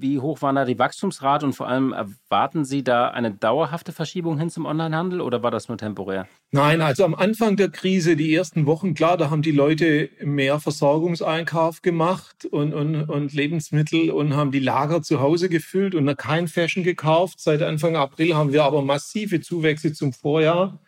wie 0.00 0.18
hoch 0.18 0.42
war 0.42 0.52
da 0.52 0.64
die 0.64 0.78
Wachstumsrate 0.78 1.44
und 1.44 1.52
vor 1.52 1.68
allem 1.68 1.92
erwarten 1.92 2.64
Sie 2.64 2.82
da 2.82 3.08
eine 3.08 3.30
dauerhafte 3.30 3.92
Verschiebung 3.92 4.38
hin 4.38 4.50
zum 4.50 4.64
Onlinehandel 4.64 5.20
oder 5.20 5.42
war 5.42 5.50
das 5.50 5.68
nur 5.68 5.78
temporär? 5.78 6.26
Nein, 6.52 6.80
also 6.80 7.04
am 7.04 7.14
Anfang 7.14 7.56
der 7.56 7.68
Krise, 7.68 8.16
die 8.16 8.34
ersten 8.34 8.66
Wochen, 8.66 8.94
klar, 8.94 9.16
da 9.16 9.30
haben 9.30 9.42
die 9.42 9.52
Leute 9.52 10.10
mehr 10.22 10.58
Versorgungseinkauf 10.58 11.82
gemacht 11.82 12.46
und, 12.46 12.72
und, 12.72 13.04
und 13.08 13.32
Lebensmittel 13.32 14.10
und 14.10 14.34
haben 14.34 14.50
die 14.50 14.58
Lager 14.58 15.02
zu 15.02 15.20
Hause 15.20 15.48
gefüllt 15.48 15.94
und 15.94 16.16
kein 16.16 16.48
Fashion 16.48 16.82
gekauft. 16.82 17.40
Seit 17.40 17.62
Anfang 17.62 17.96
April 17.96 18.34
haben 18.34 18.52
wir 18.52 18.64
aber 18.64 18.82
massive 18.82 19.40
Zuwächse 19.40 19.92
zum 19.92 20.12
Vorjahr. 20.12 20.80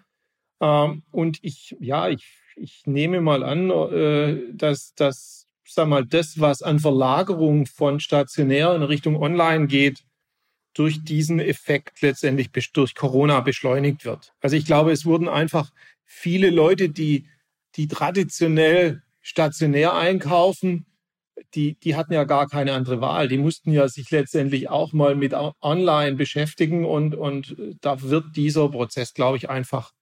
Ähm, 0.60 1.02
und 1.10 1.38
ich, 1.42 1.76
ja, 1.80 2.08
ich, 2.08 2.26
ich 2.56 2.82
nehme 2.86 3.20
mal 3.20 3.42
an, 3.44 3.70
äh, 3.70 4.52
dass, 4.54 4.94
dass 4.94 5.41
sag 5.74 5.88
mal, 5.88 6.04
das, 6.04 6.40
was 6.40 6.62
an 6.62 6.78
Verlagerung 6.78 7.66
von 7.66 8.00
stationär 8.00 8.74
in 8.74 8.82
Richtung 8.82 9.16
Online 9.16 9.66
geht, 9.66 10.04
durch 10.74 11.04
diesen 11.04 11.38
Effekt 11.38 12.00
letztendlich 12.00 12.50
durch 12.72 12.94
Corona 12.94 13.40
beschleunigt 13.40 14.04
wird. 14.04 14.32
Also 14.40 14.56
ich 14.56 14.64
glaube, 14.64 14.92
es 14.92 15.04
wurden 15.04 15.28
einfach 15.28 15.70
viele 16.04 16.50
Leute, 16.50 16.88
die, 16.88 17.26
die 17.76 17.88
traditionell 17.88 19.02
stationär 19.20 19.94
einkaufen, 19.94 20.86
die, 21.54 21.74
die 21.74 21.96
hatten 21.96 22.12
ja 22.12 22.24
gar 22.24 22.48
keine 22.48 22.72
andere 22.72 23.00
Wahl. 23.00 23.28
Die 23.28 23.38
mussten 23.38 23.72
ja 23.72 23.88
sich 23.88 24.10
letztendlich 24.10 24.68
auch 24.70 24.92
mal 24.92 25.14
mit 25.14 25.34
Online 25.60 26.16
beschäftigen 26.16 26.84
und, 26.84 27.14
und 27.14 27.56
da 27.80 28.00
wird 28.02 28.36
dieser 28.36 28.68
Prozess, 28.68 29.14
glaube 29.14 29.36
ich, 29.36 29.50
einfach, 29.50 29.92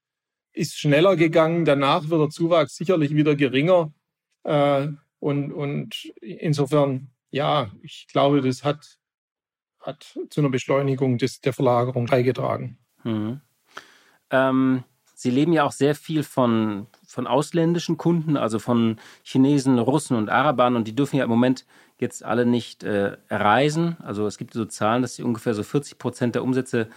ist 0.53 0.79
schneller 0.79 1.17
gegangen. 1.17 1.65
Danach 1.65 2.09
wird 2.09 2.21
der 2.21 2.31
Zuwachs 2.31 2.77
sicherlich 2.77 3.15
wieder 3.15 3.37
geringer. 3.37 3.93
Äh, 4.45 4.89
und, 5.21 5.53
und 5.53 6.13
insofern, 6.21 7.11
ja, 7.31 7.71
ich 7.83 8.07
glaube, 8.11 8.41
das 8.41 8.65
hat, 8.65 8.99
hat 9.81 10.19
zu 10.31 10.41
einer 10.41 10.51
Beschleunigung 10.51 11.19
des, 11.19 11.41
der 11.41 11.53
Verlagerung 11.53 12.07
beigetragen. 12.07 12.79
Mhm. 13.05 13.41
Ähm, 14.31 14.85
Sie 15.21 15.31
leben 15.31 15.53
ja 15.53 15.65
auch 15.65 15.73
sehr 15.73 15.95
viel 15.95 16.23
von, 16.23 16.87
von 17.07 17.27
ausländischen 17.27 17.99
Kunden, 17.99 18.39
also 18.39 18.59
von 18.59 18.97
Chinesen, 19.23 19.79
Russen 19.79 20.17
und 20.17 20.31
Arabern. 20.31 20.77
Und 20.77 20.89
die 20.89 20.97
dürfen 20.97 21.17
ja 21.17 21.25
im 21.25 21.29
Moment 21.29 21.67
jetzt 21.99 22.25
alle 22.25 22.47
nicht 22.47 22.85
äh, 22.85 23.19
reisen. 23.29 23.99
Also 24.01 24.27
es 24.27 24.39
gibt 24.39 24.55
so 24.55 24.65
Zahlen, 24.65 25.03
dass 25.03 25.17
sie 25.17 25.23
ungefähr 25.23 25.53
so 25.53 25.63
40 25.63 25.99
Prozent 25.99 26.37
der 26.37 26.43
Umsätze 26.43 26.89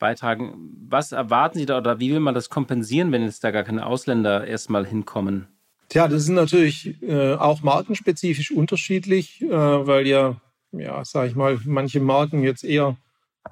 beitragen. 0.00 0.74
Was 0.88 1.12
erwarten 1.12 1.60
Sie 1.60 1.66
da 1.66 1.78
oder 1.78 2.00
wie 2.00 2.10
will 2.10 2.18
man 2.18 2.34
das 2.34 2.50
kompensieren, 2.50 3.12
wenn 3.12 3.22
jetzt 3.22 3.44
da 3.44 3.52
gar 3.52 3.62
keine 3.62 3.86
Ausländer 3.86 4.44
erstmal 4.44 4.84
hinkommen? 4.84 5.46
Tja, 5.92 6.08
das 6.08 6.22
ist 6.22 6.30
natürlich 6.30 7.02
äh, 7.02 7.34
auch 7.34 7.60
markenspezifisch 7.60 8.50
unterschiedlich, 8.50 9.42
äh, 9.42 9.50
weil 9.50 10.06
ja, 10.06 10.40
ja, 10.72 11.04
sag 11.04 11.28
ich 11.28 11.34
mal, 11.34 11.60
manche 11.66 12.00
Marken 12.00 12.42
jetzt 12.42 12.64
eher 12.64 12.96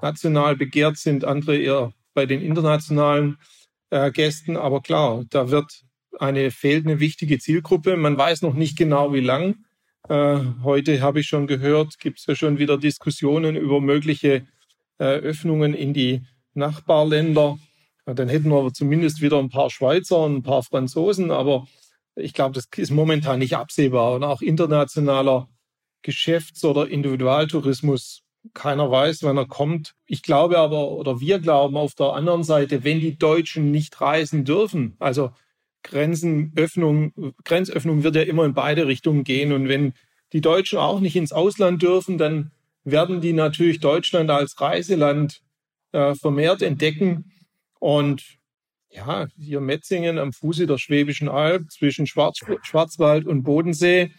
national 0.01 0.55
begehrt 0.55 0.97
sind, 0.97 1.23
andere 1.23 1.55
eher 1.55 1.93
bei 2.15 2.25
den 2.25 2.41
internationalen 2.41 3.37
äh, 3.91 4.09
Gästen. 4.09 4.57
Aber 4.57 4.81
klar, 4.81 5.23
da 5.29 5.51
wird 5.51 5.83
eine 6.17 6.49
fehlt 6.49 6.87
eine 6.87 6.99
wichtige 6.99 7.37
Zielgruppe. 7.37 7.95
Man 7.95 8.17
weiß 8.17 8.41
noch 8.41 8.55
nicht 8.55 8.75
genau, 8.75 9.13
wie 9.13 9.19
lang. 9.19 9.57
Äh, 10.09 10.39
heute 10.63 10.99
habe 10.99 11.19
ich 11.19 11.27
schon 11.27 11.45
gehört, 11.45 11.99
gibt 11.99 12.17
es 12.17 12.25
ja 12.25 12.33
schon 12.33 12.57
wieder 12.57 12.79
Diskussionen 12.79 13.55
über 13.55 13.79
mögliche 13.81 14.47
äh, 14.97 15.03
Öffnungen 15.03 15.75
in 15.75 15.93
die 15.93 16.23
Nachbarländer. 16.55 17.59
Dann 18.07 18.29
hätten 18.29 18.49
wir 18.49 18.73
zumindest 18.73 19.21
wieder 19.21 19.37
ein 19.37 19.49
paar 19.49 19.69
Schweizer 19.69 20.23
und 20.23 20.37
ein 20.37 20.41
paar 20.43 20.63
Franzosen, 20.63 21.29
aber 21.29 21.67
ich 22.15 22.33
glaube, 22.33 22.53
das 22.53 22.67
ist 22.75 22.91
momentan 22.91 23.39
nicht 23.39 23.55
absehbar. 23.55 24.13
Und 24.13 24.23
auch 24.23 24.41
internationaler 24.41 25.49
Geschäfts- 26.01 26.65
oder 26.65 26.87
Individualtourismus, 26.87 28.23
keiner 28.53 28.89
weiß, 28.89 29.23
wann 29.23 29.37
er 29.37 29.45
kommt. 29.45 29.93
Ich 30.05 30.23
glaube 30.23 30.57
aber, 30.57 30.89
oder 30.89 31.19
wir 31.19 31.39
glauben 31.39 31.77
auf 31.77 31.93
der 31.93 32.13
anderen 32.13 32.43
Seite, 32.43 32.83
wenn 32.83 32.99
die 32.99 33.17
Deutschen 33.17 33.71
nicht 33.71 34.01
reisen 34.01 34.45
dürfen, 34.45 34.95
also 34.99 35.31
Grenzenöffnung, 35.83 37.33
Grenzöffnung 37.43 38.03
wird 38.03 38.15
ja 38.15 38.21
immer 38.23 38.45
in 38.45 38.53
beide 38.53 38.87
Richtungen 38.87 39.23
gehen. 39.23 39.51
Und 39.51 39.67
wenn 39.67 39.93
die 40.33 40.41
Deutschen 40.41 40.79
auch 40.79 40.99
nicht 40.99 41.15
ins 41.15 41.33
Ausland 41.33 41.81
dürfen, 41.81 42.17
dann 42.17 42.51
werden 42.83 43.21
die 43.21 43.33
natürlich 43.33 43.79
Deutschland 43.79 44.29
als 44.29 44.59
Reiseland 44.59 45.41
äh, 45.91 46.15
vermehrt 46.15 46.61
entdecken. 46.61 47.31
Und 47.79 48.39
ja, 48.91 49.27
hier 49.37 49.61
Metzingen 49.61 50.17
am 50.17 50.33
Fuße 50.33 50.67
der 50.67 50.77
Schwäbischen 50.77 51.29
Alb 51.29 51.71
zwischen 51.71 52.07
Schwarz, 52.07 52.39
Schwarzwald 52.63 53.25
und 53.25 53.43
Bodensee. 53.43 54.11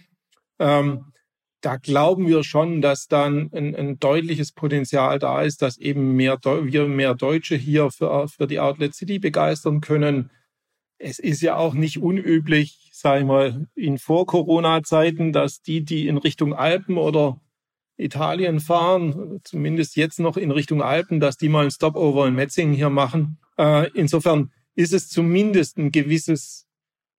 Ähm, 0.59 1.13
da 1.61 1.77
glauben 1.77 2.27
wir 2.27 2.43
schon, 2.43 2.83
dass 2.83 3.07
dann 3.07 3.51
ein, 3.53 3.77
ein, 3.77 3.99
deutliches 3.99 4.53
Potenzial 4.53 5.19
da 5.19 5.43
ist, 5.43 5.63
dass 5.63 5.79
eben 5.79 6.17
mehr 6.17 6.39
wir 6.43 6.89
mehr 6.89 7.15
Deutsche 7.15 7.55
hier 7.55 7.91
für, 7.91 8.29
für 8.29 8.47
die 8.47 8.59
Outlet 8.59 8.95
City 8.95 9.19
begeistern 9.19 9.81
können. 9.81 10.31
Es 10.99 11.19
ist 11.19 11.41
ja 11.41 11.57
auch 11.57 11.75
nicht 11.75 11.99
unüblich, 11.99 12.91
sage 12.93 13.21
ich 13.21 13.27
mal, 13.27 13.67
in 13.75 13.99
Vor-Corona-Zeiten, 13.99 15.33
dass 15.33 15.63
die, 15.63 15.85
die 15.85 16.09
in 16.09 16.17
Richtung 16.17 16.55
Alpen 16.55 16.97
oder 16.97 17.41
Italien 17.97 18.59
fahren, 18.59 19.41
zumindest 19.45 19.97
jetzt 19.97 20.19
noch 20.19 20.37
in 20.37 20.51
Richtung 20.51 20.83
Alpen, 20.83 21.21
dass 21.21 21.37
die 21.37 21.49
mal 21.49 21.65
ein 21.65 21.71
Stopover 21.71 22.27
in 22.27 22.35
Metzingen 22.35 22.75
hier 22.75 22.91
machen. 22.91 23.39
Äh, 23.57 23.91
insofern 23.95 24.51
ist 24.75 24.93
es 24.93 25.09
zumindest 25.09 25.79
ein 25.79 25.93
gewisses, 25.93 26.67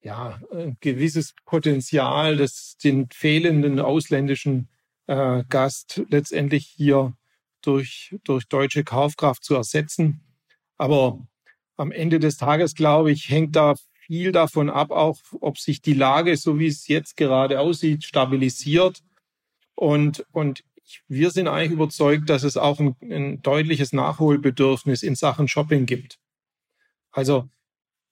ja, 0.01 0.41
ein 0.51 0.77
gewisses 0.79 1.35
Potenzial, 1.45 2.37
das 2.37 2.77
den 2.77 3.09
fehlenden 3.09 3.79
ausländischen 3.79 4.67
äh, 5.07 5.43
Gast 5.49 6.03
letztendlich 6.09 6.65
hier 6.67 7.13
durch, 7.61 8.15
durch 8.23 8.47
deutsche 8.47 8.83
Kaufkraft 8.83 9.43
zu 9.43 9.55
ersetzen. 9.55 10.21
Aber 10.77 11.25
am 11.77 11.91
Ende 11.91 12.19
des 12.19 12.37
Tages, 12.37 12.75
glaube 12.75 13.11
ich, 13.11 13.29
hängt 13.29 13.55
da 13.55 13.75
viel 14.05 14.31
davon 14.31 14.69
ab, 14.69 14.91
auch 14.91 15.19
ob 15.39 15.57
sich 15.57 15.81
die 15.81 15.93
Lage, 15.93 16.35
so 16.37 16.59
wie 16.59 16.67
es 16.67 16.87
jetzt 16.87 17.15
gerade 17.15 17.59
aussieht, 17.59 18.03
stabilisiert. 18.03 19.01
Und, 19.75 20.25
und 20.31 20.63
wir 21.07 21.31
sind 21.31 21.47
eigentlich 21.47 21.71
überzeugt, 21.71 22.29
dass 22.29 22.43
es 22.43 22.57
auch 22.57 22.79
ein, 22.79 22.95
ein 23.01 23.41
deutliches 23.41 23.93
Nachholbedürfnis 23.93 25.03
in 25.03 25.15
Sachen 25.15 25.47
Shopping 25.47 25.85
gibt. 25.85 26.19
Also 27.13 27.49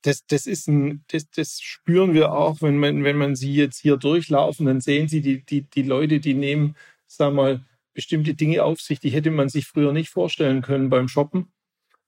das, 0.03 0.25
das 0.25 0.47
ist 0.47 0.67
ein, 0.67 1.03
das, 1.09 1.29
das 1.29 1.59
spüren 1.61 2.13
wir 2.13 2.31
auch, 2.31 2.61
wenn 2.61 2.77
man, 2.77 3.03
wenn 3.03 3.17
man 3.17 3.35
sie 3.35 3.53
jetzt 3.53 3.79
hier 3.79 3.97
durchlaufen, 3.97 4.65
dann 4.65 4.81
sehen 4.81 5.07
sie 5.07 5.21
die, 5.21 5.43
die, 5.43 5.63
die 5.63 5.83
Leute, 5.83 6.19
die 6.19 6.33
nehmen, 6.33 6.75
sagen 7.07 7.35
wir 7.35 7.43
mal, 7.43 7.65
bestimmte 7.93 8.33
Dinge 8.33 8.63
auf 8.63 8.79
sich, 8.79 8.99
die 8.99 9.09
hätte 9.09 9.31
man 9.31 9.49
sich 9.49 9.67
früher 9.67 9.91
nicht 9.91 10.09
vorstellen 10.09 10.61
können 10.61 10.89
beim 10.89 11.07
Shoppen. 11.07 11.51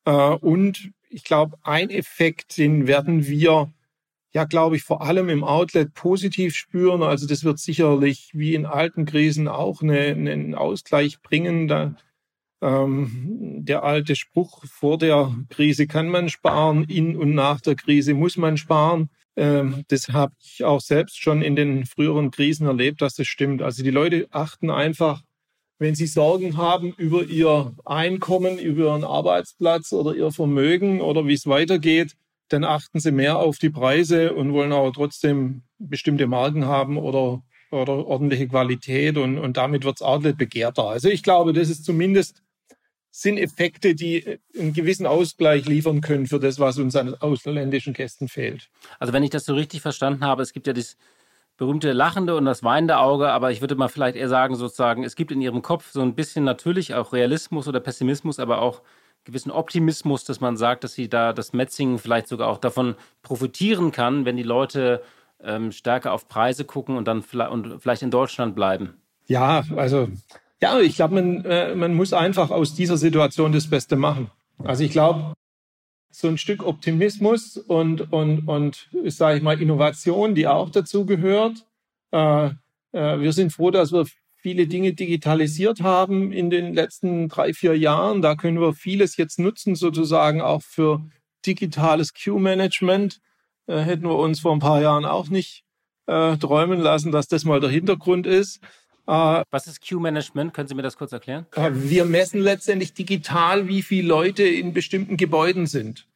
Äh, 0.06 0.12
und 0.12 0.92
ich 1.10 1.24
glaube, 1.24 1.58
ein 1.64 1.90
Effekt, 1.90 2.58
den 2.58 2.88
werden 2.88 3.28
wir 3.28 3.74
ja, 4.34 4.46
glaube 4.46 4.76
ich, 4.76 4.84
vor 4.84 5.04
allem 5.04 5.30
im 5.30 5.44
Outlet 5.44 5.94
positiv 5.94 6.56
spüren. 6.56 7.04
Also 7.04 7.28
das 7.28 7.44
wird 7.44 7.60
sicherlich 7.60 8.32
wie 8.34 8.56
in 8.56 8.66
alten 8.66 9.06
Krisen 9.06 9.48
auch 9.48 9.84
eine, 9.84 10.00
einen 10.00 10.56
Ausgleich 10.56 11.22
bringen. 11.22 11.68
Da, 11.68 11.96
ähm, 12.64 13.62
der 13.66 13.84
alte 13.84 14.16
Spruch, 14.16 14.64
vor 14.66 14.98
der 14.98 15.36
Krise 15.50 15.86
kann 15.86 16.08
man 16.08 16.30
sparen, 16.30 16.86
in 16.86 17.16
und 17.18 17.34
nach 17.34 17.62
der 17.62 17.76
Krise 17.76 18.14
muss 18.14 18.38
man 18.38 18.58
sparen. 18.58 19.10
Ähm, 19.36 19.84
das 19.90 20.10
habe 20.10 20.34
ich 20.42 20.64
auch 20.64 20.82
selbst 20.82 21.22
schon 21.22 21.42
in 21.42 21.56
den 21.56 21.86
früheren 21.86 22.32
Krisen 22.32 22.68
erlebt, 22.68 23.02
dass 23.02 23.16
das 23.16 23.28
stimmt. 23.28 23.62
Also 23.62 23.84
die 23.84 23.92
Leute 23.92 24.28
achten 24.32 24.70
einfach 24.70 25.22
wenn 25.80 25.96
Sie 25.96 26.08
Sorgen 26.08 26.56
haben 26.58 26.94
über 26.98 27.24
Ihr 27.24 27.74
Einkommen, 27.84 28.58
über 28.58 28.86
Ihren 28.86 29.04
Arbeitsplatz 29.04 29.92
oder 29.92 30.16
Ihr 30.16 30.32
Vermögen 30.32 31.02
oder 31.02 31.28
wie 31.28 31.34
es 31.34 31.48
weitergeht, 31.48 32.16
dann 32.50 32.64
achten 32.64 33.00
Sie 33.00 33.12
mehr 33.12 33.40
auf 33.40 33.58
die 33.58 33.70
Preise 33.70 34.34
und 34.34 34.54
wollen 34.54 34.72
aber 34.72 34.94
trotzdem 34.94 35.64
bestimmte 35.80 36.28
Marken 36.28 36.66
haben 36.66 36.98
oder, 36.98 37.42
oder 37.72 38.06
ordentliche 38.06 38.48
Qualität 38.48 39.18
und, 39.18 39.38
und 39.38 39.58
damit 39.58 39.84
wird 39.84 40.00
das 40.00 40.08
Outlet 40.08 40.38
begehrter. 40.38 40.86
Also 40.88 41.10
ich 41.10 41.24
glaube, 41.24 41.54
das 41.54 41.70
ist 41.70 41.84
zumindest 41.84 42.43
sind 43.16 43.38
Effekte, 43.38 43.94
die 43.94 44.40
einen 44.58 44.74
gewissen 44.74 45.06
Ausgleich 45.06 45.68
liefern 45.68 46.02
können 46.02 46.26
für 46.26 46.40
das, 46.40 46.60
was 46.60 46.80
uns 46.80 46.96
an 46.96 47.14
ausländischen 47.14 47.94
Gästen 47.94 48.28
fehlt. 48.28 48.72
Also 48.98 49.14
wenn 49.14 49.22
ich 49.22 49.30
das 49.30 49.46
so 49.46 49.54
richtig 49.54 49.82
verstanden 49.82 50.26
habe, 50.26 50.42
es 50.42 50.52
gibt 50.52 50.66
ja 50.66 50.74
das 50.74 50.98
berühmte 51.56 51.92
lachende 51.92 52.36
und 52.36 52.46
das 52.46 52.64
weinende 52.64 52.98
Auge, 52.98 53.30
aber 53.30 53.52
ich 53.52 53.62
würde 53.62 53.76
mal 53.76 53.88
vielleicht 53.88 54.16
eher 54.16 54.30
sagen, 54.30 54.56
sozusagen, 54.56 55.04
es 55.04 55.16
gibt 55.16 55.32
in 55.32 55.42
ihrem 55.42 55.62
Kopf 55.62 55.92
so 55.92 56.02
ein 56.02 56.16
bisschen 56.16 56.44
natürlich 56.44 56.96
auch 56.96 57.14
Realismus 57.14 57.68
oder 57.68 57.80
Pessimismus, 57.80 58.40
aber 58.40 58.64
auch 58.64 58.82
gewissen 59.26 59.52
Optimismus, 59.52 60.24
dass 60.24 60.42
man 60.42 60.58
sagt, 60.58 60.84
dass 60.84 60.94
sie 60.94 61.08
da 61.08 61.34
das 61.34 61.54
Metzingen 61.54 62.00
vielleicht 62.00 62.28
sogar 62.28 62.48
auch 62.48 62.58
davon 62.58 62.96
profitieren 63.22 63.92
kann, 63.92 64.26
wenn 64.26 64.38
die 64.38 64.44
Leute 64.44 65.04
ähm, 65.40 65.72
stärker 65.72 66.14
auf 66.14 66.28
Preise 66.28 66.66
gucken 66.66 66.98
und 66.98 67.08
dann 67.08 67.24
und 67.52 67.80
vielleicht 67.80 68.02
in 68.02 68.10
Deutschland 68.10 68.56
bleiben. 68.56 68.96
Ja, 69.28 69.64
also 69.76 70.10
ja, 70.64 70.80
ich 70.80 70.96
glaube, 70.96 71.16
man, 71.16 71.44
äh, 71.44 71.76
man 71.76 71.94
muss 71.94 72.14
einfach 72.14 72.50
aus 72.50 72.74
dieser 72.74 72.96
Situation 72.96 73.52
das 73.52 73.70
Beste 73.70 73.98
machen. 73.98 74.32
Also 74.64 74.86
ich 74.86 74.92
glaube, 74.92 75.34
so 76.10 76.30
ein 76.30 76.38
Stück 76.38 76.66
Optimismus 76.66 77.58
und, 77.58 78.14
und, 78.14 78.48
und 78.48 78.90
sage 79.08 79.36
ich 79.36 79.44
mal, 79.44 79.62
Innovation, 79.62 80.36
die 80.36 80.48
auch 80.48 80.70
dazu 80.70 81.06
gehört. 81.06 81.66
Äh, 82.12 82.52
äh, 82.94 83.20
wir 83.20 83.34
sind 83.34 83.52
froh, 83.52 83.72
dass 83.72 83.92
wir 83.92 84.06
viele 84.38 84.66
Dinge 84.68 84.94
digitalisiert 84.94 85.82
haben 85.82 86.32
in 86.32 86.50
den 86.50 86.74
letzten 86.74 87.28
drei, 87.28 87.52
vier 87.52 87.78
Jahren. 87.78 88.22
Da 88.22 88.36
können 88.36 88.62
wir 88.62 88.74
vieles 88.74 89.18
jetzt 89.18 89.40
nutzen, 89.40 89.76
sozusagen 89.76 90.40
auch 90.40 90.62
für 90.62 91.04
digitales 91.46 92.14
Queue-Management. 92.14 93.20
Hätten 93.68 94.04
wir 94.04 94.18
uns 94.18 94.40
vor 94.40 94.54
ein 94.54 94.60
paar 94.60 94.82
Jahren 94.82 95.06
auch 95.06 95.30
nicht 95.30 95.64
träumen 96.06 96.82
lassen, 96.82 97.14
dass 97.14 97.30
das 97.30 97.46
mal 97.46 97.62
der 97.62 97.70
Hintergrund 97.70 98.28
ist. 98.28 98.60
Äh, 99.08 99.44
Was 99.50 99.68
ist 99.68 99.82
Queue-Management? 99.82 100.54
Können 100.54 100.68
Sie 100.68 100.76
mir 100.76 100.82
das 100.82 100.98
kurz 100.98 101.12
erklären? 101.12 101.46
Äh, 101.56 101.72
wir 101.74 102.06
messen 102.06 102.42
letztendlich 102.42 102.94
digital, 102.94 103.68
wie 103.68 103.82
viele 103.82 104.08
Leute 104.08 104.44
in 104.44 104.74
bestimmten 104.74 105.18
Gebäuden 105.18 105.68
sind. 105.68 106.08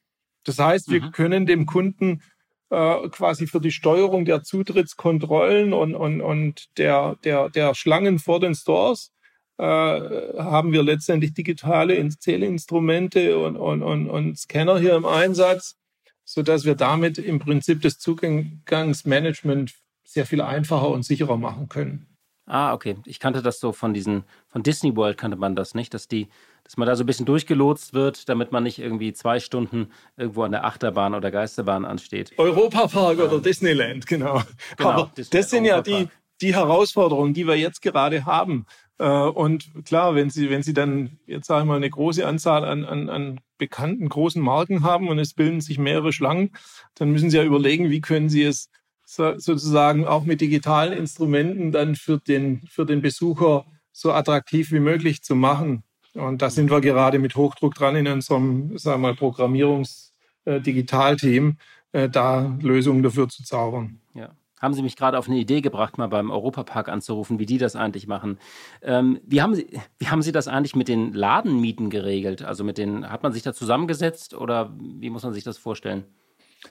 Das 0.44 0.60
heißt, 0.60 0.90
wir 0.90 1.02
mhm. 1.02 1.12
können 1.12 1.46
dem 1.46 1.66
Kunden 1.66 2.22
äh, 2.70 3.10
quasi 3.10 3.48
für 3.48 3.60
die 3.60 3.72
Steuerung 3.72 4.26
der 4.26 4.44
Zutrittskontrollen 4.44 5.74
und, 5.74 5.96
und, 5.96 6.22
und 6.22 6.78
der, 6.78 7.18
der, 7.24 7.50
der 7.50 7.76
Schlangen 7.76 8.20
vor 8.20 8.40
den 8.40 8.56
Stores 8.56 9.12
äh, 9.58 9.64
haben 9.64 10.72
wir 10.72 10.84
letztendlich 10.84 11.34
digitale 11.34 12.08
Zählinstrumente 12.10 13.38
und, 13.38 13.58
und, 13.58 13.84
und, 13.84 14.10
und 14.10 14.38
Scanner 14.38 14.80
hier 14.80 14.96
im 14.96 15.06
Einsatz, 15.06 15.76
so 16.24 16.44
dass 16.44 16.64
wir 16.64 16.76
damit 16.76 17.18
im 17.18 17.40
Prinzip 17.40 17.82
das 17.82 18.00
Zugangsmanagement 18.00 19.74
sehr 20.06 20.26
viel 20.26 20.42
einfacher 20.42 20.90
und 20.90 21.04
sicherer 21.04 21.38
machen 21.38 21.68
können. 21.70 22.07
Ah, 22.48 22.74
okay. 22.74 22.96
Ich 23.06 23.20
kannte 23.20 23.42
das 23.42 23.60
so 23.60 23.74
von 23.74 23.94
diesen, 23.94 24.24
von 24.48 24.64
Disney 24.64 24.96
World 24.96 25.18
kannte 25.18 25.38
man 25.38 25.56
das 25.56 25.76
nicht, 25.76 25.94
dass 25.94 26.08
die, 26.08 26.30
dass 26.64 26.78
man 26.78 26.88
da 26.88 26.96
so 26.96 27.04
ein 27.04 27.06
bisschen 27.06 27.26
durchgelotst 27.26 27.94
wird, 27.94 28.30
damit 28.30 28.54
man 28.54 28.64
nicht 28.64 28.80
irgendwie 28.80 29.12
zwei 29.12 29.42
Stunden 29.42 29.92
irgendwo 30.16 30.44
an 30.44 30.54
der 30.54 30.64
Achterbahn 30.64 31.14
oder 31.14 31.30
Geisterbahn 31.30 31.84
ansteht. 31.84 32.32
Europapark 32.38 33.20
oder 33.20 33.40
Disneyland, 33.42 34.08
genau. 34.08 34.42
genau 34.78 34.90
Aber 34.90 35.12
Disney 35.16 35.38
das 35.40 35.50
sind 35.50 35.66
ja 35.66 35.82
die, 35.82 36.08
die 36.42 36.56
Herausforderungen, 36.56 37.34
die 37.34 37.46
wir 37.46 37.58
jetzt 37.58 37.82
gerade 37.82 38.26
haben. 38.26 38.66
Äh, 38.98 39.10
und 39.10 39.70
klar, 39.86 40.16
wenn 40.16 40.30
Sie, 40.30 40.50
wenn 40.50 40.64
Sie 40.64 40.74
dann 40.74 41.20
jetzt 41.26 41.48
sagen 41.48 41.68
wir 41.68 41.74
mal 41.74 41.78
eine 41.78 41.90
große 41.90 42.26
Anzahl 42.26 42.64
an, 42.64 42.86
an, 42.86 43.10
an 43.10 43.42
bekannten 43.58 44.08
großen 44.08 44.42
Marken 44.42 44.84
haben 44.84 45.10
und 45.10 45.20
es 45.20 45.34
bilden 45.34 45.60
sich 45.60 45.80
mehrere 45.80 46.14
Schlangen, 46.14 46.52
dann 46.96 47.12
müssen 47.12 47.30
Sie 47.30 47.38
ja 47.38 47.44
überlegen, 47.44 47.90
wie 47.90 48.02
können 48.02 48.30
Sie 48.30 48.44
es 48.44 48.70
so, 49.10 49.38
sozusagen 49.38 50.06
auch 50.06 50.26
mit 50.26 50.42
digitalen 50.42 50.92
Instrumenten 50.92 51.72
dann 51.72 51.96
für 51.96 52.20
den, 52.20 52.60
für 52.70 52.86
den 52.86 53.02
Besucher 53.02 53.66
so 53.94 54.12
attraktiv 54.12 54.74
wie 54.74 54.82
möglich 54.82 55.24
zu 55.24 55.34
machen. 55.34 55.84
Und 56.14 56.42
da 56.42 56.50
sind 56.50 56.70
wir 56.70 56.82
gerade 56.82 57.18
mit 57.20 57.38
Hochdruck 57.38 57.76
dran 57.76 57.96
in 57.96 58.06
unserem, 58.08 58.78
sagen 58.78 59.02
wir 59.02 59.10
mal, 59.10 59.16
Programmierungs-Digitalteam, 59.16 61.56
äh, 61.94 62.04
äh, 62.04 62.10
da 62.10 62.54
Lösungen 62.62 63.02
dafür 63.02 63.30
zu 63.30 63.44
zaubern. 63.44 64.02
Ja. 64.14 64.32
Haben 64.60 64.74
Sie 64.74 64.82
mich 64.82 64.98
gerade 64.98 65.18
auf 65.18 65.30
eine 65.30 65.38
Idee 65.38 65.62
gebracht, 65.62 65.98
mal 65.98 66.08
beim 66.08 66.30
Europapark 66.30 66.90
anzurufen, 66.90 67.40
wie 67.40 67.46
die 67.46 67.60
das 67.60 67.78
eigentlich 67.78 68.08
machen. 68.08 68.40
Ähm, 68.82 69.22
wie, 69.24 69.42
haben 69.42 69.56
Sie, 69.56 69.68
wie 70.00 70.08
haben 70.08 70.22
Sie 70.22 70.34
das 70.34 70.50
eigentlich 70.50 70.76
mit 70.76 70.90
den 70.90 71.14
Ladenmieten 71.14 71.90
geregelt? 71.90 72.44
Also 72.44 72.66
mit 72.66 72.78
den, 72.78 73.10
hat 73.10 73.24
man 73.24 73.32
sich 73.32 73.44
da 73.44 73.54
zusammengesetzt 73.54 74.34
oder 74.34 74.76
wie 74.78 75.12
muss 75.12 75.24
man 75.24 75.34
sich 75.34 75.46
das 75.46 75.58
vorstellen? 75.58 76.04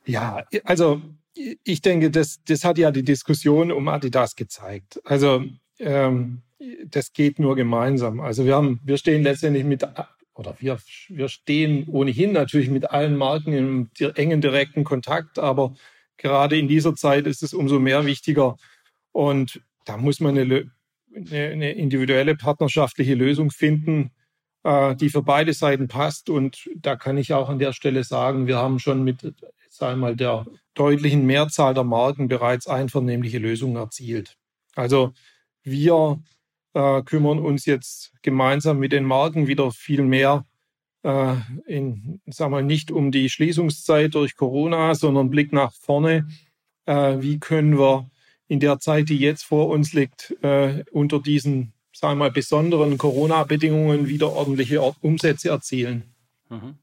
Ja, 0.05 0.45
also 0.65 1.01
ich 1.65 1.83
denke, 1.83 2.11
das, 2.11 2.43
das 2.47 2.65
hat 2.65 2.79
ja 2.79 2.91
die 2.91 3.05
Diskussion 3.05 3.73
um 3.73 3.89
Adidas 3.89 4.37
gezeigt. 4.37 5.01
Also 5.05 5.45
ähm, 5.79 6.43
das 6.87 7.13
geht 7.13 7.39
nur 7.39 7.57
gemeinsam. 7.57 8.21
Also 8.21 8.45
wir 8.47 8.55
haben, 8.55 8.81
wir 8.85 8.97
stehen 8.97 9.23
letztendlich 9.23 9.65
mit 9.65 9.87
oder 10.35 10.57
wir, 10.59 10.79
wir 11.09 11.29
stehen 11.29 11.87
ohnehin 11.89 12.33
natürlich 12.33 12.71
mit 12.71 12.91
allen 12.91 13.17
Marken 13.17 13.53
im 13.53 13.91
engen 14.15 14.41
direkten 14.41 14.85
Kontakt, 14.85 15.39
aber 15.39 15.75
gerade 16.19 16.59
in 16.59 16.69
dieser 16.69 16.95
Zeit 16.95 17.27
ist 17.27 17.43
es 17.43 17.55
umso 17.55 17.79
mehr 17.79 18.05
wichtiger. 18.07 18.57
Und 19.13 19.61
da 19.85 19.97
muss 19.97 20.21
man 20.21 20.37
eine, 20.37 20.71
eine 21.15 21.73
individuelle 21.73 22.37
partnerschaftliche 22.37 23.15
Lösung 23.15 23.51
finden, 23.51 24.11
äh, 24.63 24.95
die 24.97 25.09
für 25.09 25.23
beide 25.23 25.55
Seiten 25.55 25.89
passt. 25.89 26.29
Und 26.29 26.69
da 26.77 26.97
kann 26.97 27.17
ich 27.17 27.33
auch 27.33 27.49
an 27.49 27.59
der 27.59 27.73
Stelle 27.73 28.05
sagen, 28.05 28.47
wir 28.47 28.57
haben 28.57 28.79
schon 28.79 29.05
mit 29.05 29.35
sagen 29.77 30.01
wir 30.01 30.09
mal, 30.09 30.17
der 30.17 30.47
deutlichen 30.77 31.27
Mehrzahl 31.27 31.75
der 31.75 31.85
Marken 31.85 32.29
bereits 32.29 32.69
einvernehmliche 32.69 33.39
Lösungen 33.39 33.77
erzielt. 33.77 34.37
Also 34.75 35.13
wir 35.63 36.23
äh, 36.75 37.03
kümmern 37.03 37.39
uns 37.39 37.67
jetzt 37.67 38.13
gemeinsam 38.23 38.79
mit 38.79 38.93
den 38.93 39.05
Marken 39.05 39.47
wieder 39.49 39.73
viel 39.73 40.03
mehr 40.03 40.45
äh, 41.03 41.37
in, 41.67 42.21
sagen 42.27 42.53
wir, 42.53 42.63
nicht 42.63 42.91
um 42.91 43.11
die 43.11 43.31
Schließungszeit 43.31 44.15
durch 44.15 44.37
Corona, 44.37 44.95
sondern 44.95 45.31
Blick 45.31 45.53
nach 45.53 45.73
vorne. 45.73 46.29
Äh, 46.85 47.17
wie 47.21 47.39
können 47.39 47.79
wir 47.79 48.11
in 48.49 48.61
der 48.61 48.79
Zeit, 48.79 49.09
die 49.09 49.19
jetzt 49.19 49.43
vor 49.43 49.69
uns 49.69 49.93
liegt, 49.93 50.37
äh, 50.43 50.85
unter 50.93 51.21
diesen, 51.21 51.73
sagen 51.93 52.19
wir 52.19 52.27
mal, 52.27 52.31
besonderen 52.31 52.99
Corona-Bedingungen 52.99 54.09
wieder 54.09 54.33
ordentliche 54.33 54.83
Umsätze 55.01 55.49
erzielen? 55.49 56.05
Mhm. 56.49 56.77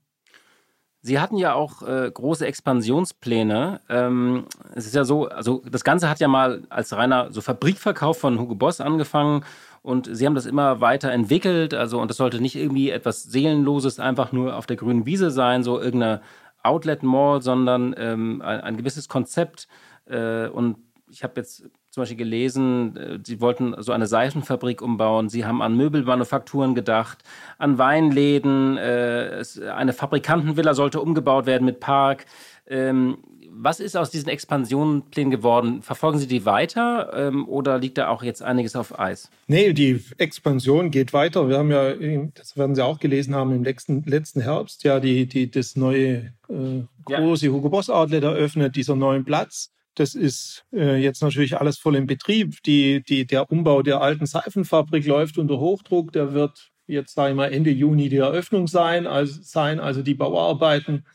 Sie 1.05 1.19
hatten 1.19 1.37
ja 1.37 1.53
auch 1.53 1.81
äh, 1.83 2.09
große 2.09 2.47
Expansionspläne. 2.47 3.81
Ähm, 3.89 4.45
es 4.73 4.85
ist 4.85 4.95
ja 4.95 5.03
so, 5.03 5.27
also 5.27 5.61
das 5.69 5.83
Ganze 5.83 6.09
hat 6.09 6.21
ja 6.21 6.29
mal 6.29 6.63
als 6.69 6.95
reiner 6.95 7.29
so 7.29 7.41
Fabrikverkauf 7.41 8.17
von 8.17 8.39
Hugo 8.39 8.55
Boss 8.55 8.79
angefangen 8.79 9.43
und 9.81 10.07
Sie 10.09 10.25
haben 10.25 10.33
das 10.33 10.45
immer 10.45 10.79
weiter 10.79 11.11
entwickelt. 11.11 11.73
Also 11.73 11.99
und 11.99 12.09
das 12.09 12.15
sollte 12.15 12.39
nicht 12.39 12.55
irgendwie 12.55 12.89
etwas 12.89 13.23
seelenloses 13.23 13.99
einfach 13.99 14.31
nur 14.31 14.55
auf 14.55 14.65
der 14.65 14.77
grünen 14.77 15.05
Wiese 15.05 15.29
sein, 15.29 15.61
so 15.61 15.77
irgendeine 15.77 16.21
Outlet 16.63 17.03
Mall, 17.03 17.41
sondern 17.41 17.93
ähm, 17.97 18.41
ein, 18.41 18.61
ein, 18.61 18.77
gewisses 18.77 19.09
Konzept. 19.09 19.67
Äh, 20.05 20.47
und 20.47 20.77
ich 21.11 21.21
habe 21.23 21.33
jetzt 21.35 21.65
zum 21.93 22.01
Beispiel 22.01 22.17
gelesen, 22.17 22.97
äh, 22.97 23.19
Sie 23.23 23.39
wollten 23.39 23.75
so 23.77 23.91
eine 23.91 24.07
Seifenfabrik 24.07 24.81
umbauen. 24.81 25.29
Sie 25.29 25.45
haben 25.45 25.61
an 25.61 25.77
Möbelmanufakturen 25.77 26.73
gedacht, 26.73 27.19
an 27.59 27.77
Weinläden. 27.77 28.77
Äh, 28.77 29.43
eine 29.71 29.93
Fabrikantenvilla 29.93 30.73
sollte 30.73 30.99
umgebaut 30.99 31.45
werden 31.45 31.65
mit 31.65 31.79
Park. 31.79 32.25
Ähm, 32.65 33.19
was 33.55 33.79
ist 33.79 33.95
aus 33.95 34.09
diesen 34.09 34.29
Expansionsplänen 34.29 35.29
geworden? 35.29 35.83
Verfolgen 35.83 36.17
Sie 36.17 36.25
die 36.25 36.47
weiter 36.47 37.11
ähm, 37.13 37.47
oder 37.47 37.77
liegt 37.77 37.99
da 37.99 38.07
auch 38.07 38.23
jetzt 38.23 38.41
einiges 38.41 38.75
auf 38.75 38.97
Eis? 38.97 39.29
Nee, 39.45 39.73
die 39.73 40.03
Expansion 40.17 40.89
geht 40.89 41.13
weiter. 41.13 41.47
Wir 41.47 41.59
haben 41.59 41.69
ja, 41.69 41.93
das 42.33 42.57
werden 42.57 42.73
Sie 42.73 42.83
auch 42.83 42.97
gelesen 42.97 43.35
haben, 43.35 43.51
im 43.51 43.63
letzten, 43.63 44.01
letzten 44.05 44.41
Herbst 44.41 44.83
ja 44.83 44.99
die, 44.99 45.27
die, 45.27 45.51
das 45.51 45.75
neue 45.75 46.33
äh, 46.49 46.81
große 47.05 47.45
ja. 47.45 47.51
Hugo 47.51 47.69
Boss 47.69 47.91
Outlet 47.91 48.23
eröffnet, 48.23 48.75
dieser 48.75 48.95
neuen 48.95 49.25
Platz. 49.25 49.69
Das 49.95 50.15
ist 50.15 50.65
äh, 50.73 50.97
jetzt 50.97 51.21
natürlich 51.21 51.59
alles 51.59 51.77
voll 51.77 51.95
im 51.95 52.07
Betrieb. 52.07 52.61
Die, 52.63 53.03
die, 53.03 53.25
der 53.25 53.51
Umbau 53.51 53.83
der 53.83 54.01
alten 54.01 54.25
Seifenfabrik 54.25 55.05
läuft 55.05 55.37
unter 55.37 55.59
Hochdruck. 55.59 56.11
Der 56.11 56.33
wird 56.33 56.71
jetzt, 56.87 57.13
sage 57.13 57.31
ich 57.31 57.35
mal, 57.35 57.51
Ende 57.51 57.69
Juni 57.69 58.09
die 58.09 58.17
Eröffnung 58.17 58.67
sein. 58.67 59.05
Also, 59.05 59.39
sein, 59.41 59.79
also 59.79 60.01
die 60.01 60.15
Bauarbeiten. 60.15 61.05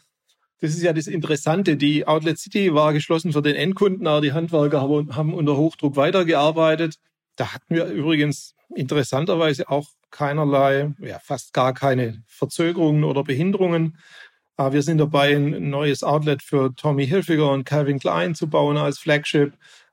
Das 0.61 0.71
ist 0.71 0.83
ja 0.83 0.93
das 0.93 1.07
Interessante. 1.07 1.77
Die 1.77 2.07
Outlet 2.07 2.39
City 2.39 2.75
war 2.75 2.93
geschlossen 2.93 3.33
für 3.33 3.43
den 3.43 3.57
Endkunden, 3.57 4.07
aber 4.07 4.21
die 4.21 4.33
Handwerker 4.33 4.81
haben, 4.81 5.15
haben 5.15 5.35
unter 5.35 5.57
Hochdruck 5.57 5.97
weitergearbeitet. 5.97 6.99
Da 7.37 7.55
hatten 7.55 7.75
wir 7.75 7.87
übrigens 7.87 8.55
interessanterweise 8.75 9.69
auch 9.69 9.89
keinerlei, 10.11 10.93
ja, 11.01 11.19
fast 11.21 11.53
gar 11.53 11.75
keine 11.75 12.23
Verzögerungen 12.27 13.05
oder 13.05 13.23
Behinderungen. 13.23 13.99
Ah, 14.61 14.73
wir 14.73 14.83
sind 14.83 14.99
dabei, 14.99 15.37
ein 15.37 15.71
neues 15.71 16.03
Outlet 16.03 16.43
für 16.43 16.75
Tommy 16.75 17.07
Hilfiger 17.07 17.53
und 17.53 17.65
Calvin 17.65 18.01
Klein 18.01 18.35
zu 18.35 18.51
bauen 18.51 18.77
als 18.77 18.99
Flagship. 18.99 19.53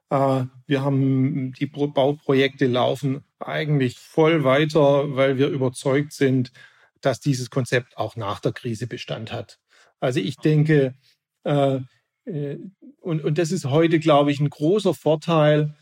Ah, 0.09 0.47
wir 0.65 0.81
haben 0.81 1.53
die 1.53 1.67
Bauprojekte 1.67 2.65
laufen 2.65 3.23
eigentlich 3.39 3.99
voll 3.99 4.43
weiter, 4.43 5.15
weil 5.15 5.37
wir 5.37 5.49
überzeugt 5.49 6.13
sind, 6.13 6.51
dass 6.99 7.19
dieses 7.19 7.51
Konzept 7.51 7.95
auch 7.95 8.15
nach 8.15 8.39
der 8.39 8.53
Krise 8.53 8.87
Bestand 8.87 9.31
hat. 9.31 9.59
Also 9.99 10.19
ich 10.19 10.37
denke, 10.37 10.95
äh, 11.43 11.79
äh 12.25 12.57
und, 13.01 13.37
das 13.37 13.51
ist 13.51 13.65
heute, 13.65 13.99
glaube 13.99 14.31
ich, 14.31 14.39
ein 14.39 14.49
großer 14.49 14.95
Vorteil, 14.95 15.75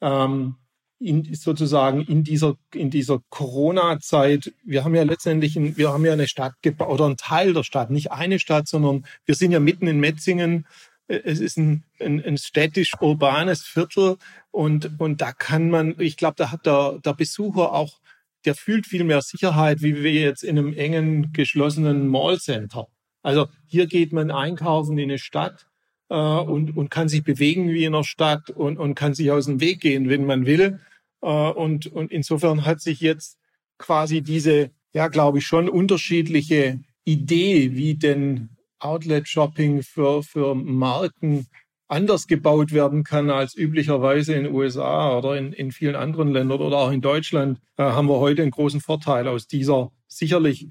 ähm, 0.00 0.56
in, 1.00 1.34
sozusagen 1.34 2.02
in 2.02 2.22
dieser, 2.24 2.56
in 2.74 2.90
dieser 2.90 3.20
Corona-Zeit, 3.30 4.52
wir 4.64 4.84
haben 4.84 4.94
ja 4.94 5.02
letztendlich, 5.02 5.56
ein, 5.56 5.76
wir 5.76 5.92
haben 5.92 6.04
ja 6.04 6.12
eine 6.12 6.28
Stadt 6.28 6.52
gebaut 6.62 6.90
oder 6.90 7.06
ein 7.06 7.16
Teil 7.16 7.54
der 7.54 7.64
Stadt, 7.64 7.90
nicht 7.90 8.12
eine 8.12 8.38
Stadt, 8.38 8.68
sondern 8.68 9.06
wir 9.24 9.34
sind 9.34 9.50
ja 9.50 9.60
mitten 9.60 9.86
in 9.86 9.98
Metzingen. 9.98 10.66
Es 11.08 11.40
ist 11.40 11.56
ein, 11.56 11.84
ein, 11.98 12.22
ein 12.22 12.36
städtisch-urbanes 12.36 13.62
Viertel 13.62 14.18
und, 14.50 15.00
und 15.00 15.20
da 15.22 15.32
kann 15.32 15.70
man, 15.70 15.94
ich 15.98 16.16
glaube, 16.18 16.34
da 16.36 16.52
hat 16.52 16.66
der, 16.66 17.00
der 17.02 17.14
Besucher 17.14 17.72
auch, 17.72 17.98
der 18.44 18.54
fühlt 18.54 18.86
viel 18.86 19.04
mehr 19.04 19.22
Sicherheit, 19.22 19.82
wie 19.82 20.02
wir 20.02 20.12
jetzt 20.12 20.44
in 20.44 20.58
einem 20.58 20.74
engen, 20.74 21.32
geschlossenen 21.32 22.08
Mallcenter. 22.08 22.88
Also 23.22 23.48
hier 23.66 23.86
geht 23.86 24.12
man 24.12 24.30
einkaufen 24.30 24.98
in 24.98 25.10
eine 25.10 25.18
Stadt 25.18 25.66
äh, 26.10 26.14
und, 26.14 26.76
und 26.76 26.90
kann 26.90 27.08
sich 27.08 27.24
bewegen 27.24 27.70
wie 27.70 27.84
in 27.84 27.94
einer 27.94 28.04
Stadt 28.04 28.50
und, 28.50 28.78
und 28.78 28.94
kann 28.94 29.14
sich 29.14 29.30
aus 29.30 29.46
dem 29.46 29.60
Weg 29.60 29.80
gehen, 29.80 30.10
wenn 30.10 30.26
man 30.26 30.44
will. 30.44 30.78
Äh, 31.22 31.26
und, 31.26 31.86
und 31.86 32.10
insofern 32.10 32.64
hat 32.64 32.80
sich 32.80 33.00
jetzt 33.00 33.38
quasi 33.78 34.22
diese, 34.22 34.70
ja, 34.92 35.08
glaube 35.08 35.38
ich, 35.38 35.46
schon 35.46 35.68
unterschiedliche 35.68 36.80
Idee, 37.04 37.74
wie 37.74 37.94
denn 37.94 38.50
Outlet-Shopping 38.78 39.82
für, 39.82 40.22
für 40.22 40.54
Marken 40.54 41.46
anders 41.88 42.28
gebaut 42.28 42.72
werden 42.72 43.02
kann 43.02 43.30
als 43.30 43.56
üblicherweise 43.56 44.34
in 44.34 44.54
USA 44.54 45.18
oder 45.18 45.36
in, 45.36 45.52
in 45.52 45.72
vielen 45.72 45.96
anderen 45.96 46.32
Ländern 46.32 46.60
oder 46.60 46.78
auch 46.78 46.92
in 46.92 47.00
Deutschland, 47.00 47.58
äh, 47.76 47.82
haben 47.82 48.08
wir 48.08 48.20
heute 48.20 48.42
einen 48.42 48.52
großen 48.52 48.80
Vorteil 48.80 49.26
aus 49.26 49.48
dieser 49.48 49.90
sicherlich, 50.06 50.68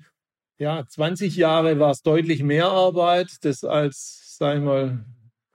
ja, 0.58 0.86
20 0.88 1.36
Jahre 1.36 1.80
war 1.80 1.92
es 1.92 2.04
deutlich 2.04 2.42
mehr 2.42 2.70
Arbeit, 2.70 3.44
das 3.44 3.64
als, 3.64 4.38
sag 4.38 4.58
ich 4.58 4.64
mal, 4.64 5.06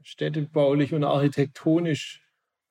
städtebaulich 0.02 0.92
und 0.92 1.04
architektonisch 1.04 2.23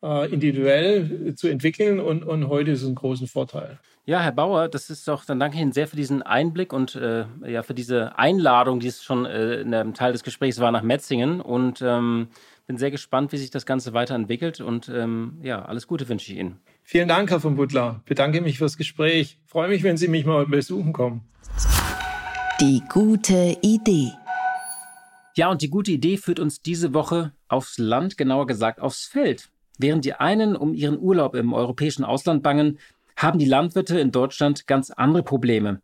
äh, 0.03 0.31
individuell 0.31 1.33
zu 1.35 1.47
entwickeln 1.47 1.99
und, 1.99 2.23
und 2.23 2.49
heute 2.49 2.71
ist 2.71 2.81
es 2.83 2.87
ein 2.87 2.95
großen 2.95 3.27
Vorteil. 3.27 3.79
Ja, 4.05 4.19
Herr 4.19 4.33
Bauer, 4.33 4.67
das 4.67 4.89
ist 4.89 5.07
doch, 5.07 5.23
dann 5.23 5.39
danke 5.39 5.55
ich 5.55 5.61
Ihnen 5.61 5.71
sehr 5.71 5.87
für 5.87 5.95
diesen 5.95 6.21
Einblick 6.21 6.73
und 6.73 6.95
äh, 6.95 7.25
ja 7.47 7.63
für 7.63 7.73
diese 7.73 8.19
Einladung, 8.19 8.81
die 8.81 8.87
es 8.87 9.01
schon 9.01 9.25
äh, 9.25 9.61
in 9.61 9.73
einem 9.73 9.93
Teil 9.93 10.11
des 10.11 10.23
Gesprächs 10.23 10.59
war 10.59 10.71
nach 10.71 10.83
Metzingen 10.83 11.39
und 11.39 11.81
ähm, 11.81 12.27
bin 12.67 12.77
sehr 12.77 12.91
gespannt, 12.91 13.31
wie 13.31 13.37
sich 13.37 13.49
das 13.49 13.65
Ganze 13.65 13.93
weiterentwickelt 13.93 14.59
und 14.59 14.89
ähm, 14.89 15.37
ja, 15.41 15.63
alles 15.63 15.87
Gute 15.87 16.07
wünsche 16.09 16.33
ich 16.33 16.37
Ihnen. 16.37 16.59
Vielen 16.83 17.07
Dank, 17.07 17.31
Herr 17.31 17.39
von 17.39 17.55
Butler. 17.55 18.01
Bedanke 18.05 18.41
mich 18.41 18.57
fürs 18.57 18.75
Gespräch. 18.75 19.39
Freue 19.45 19.69
mich, 19.69 19.83
wenn 19.83 19.95
Sie 19.95 20.09
mich 20.09 20.25
mal 20.25 20.45
besuchen 20.45 20.91
kommen. 20.91 21.21
Die 22.59 22.83
gute 22.89 23.57
Idee. 23.61 24.11
Ja, 25.35 25.49
und 25.49 25.61
die 25.61 25.69
gute 25.69 25.91
Idee 25.91 26.17
führt 26.17 26.39
uns 26.39 26.61
diese 26.61 26.93
Woche 26.93 27.31
aufs 27.47 27.77
Land, 27.77 28.17
genauer 28.17 28.47
gesagt 28.47 28.81
aufs 28.81 29.05
Feld. 29.05 29.49
Während 29.83 30.05
die 30.05 30.13
einen 30.13 30.55
um 30.55 30.73
ihren 30.73 30.97
Urlaub 30.97 31.35
im 31.35 31.51
europäischen 31.51 32.05
Ausland 32.05 32.41
bangen, 32.41 32.79
haben 33.17 33.37
die 33.37 33.45
Landwirte 33.45 33.99
in 33.99 34.11
Deutschland 34.11 34.65
ganz 34.65 34.91
andere 34.91 35.23
Probleme. 35.23 35.81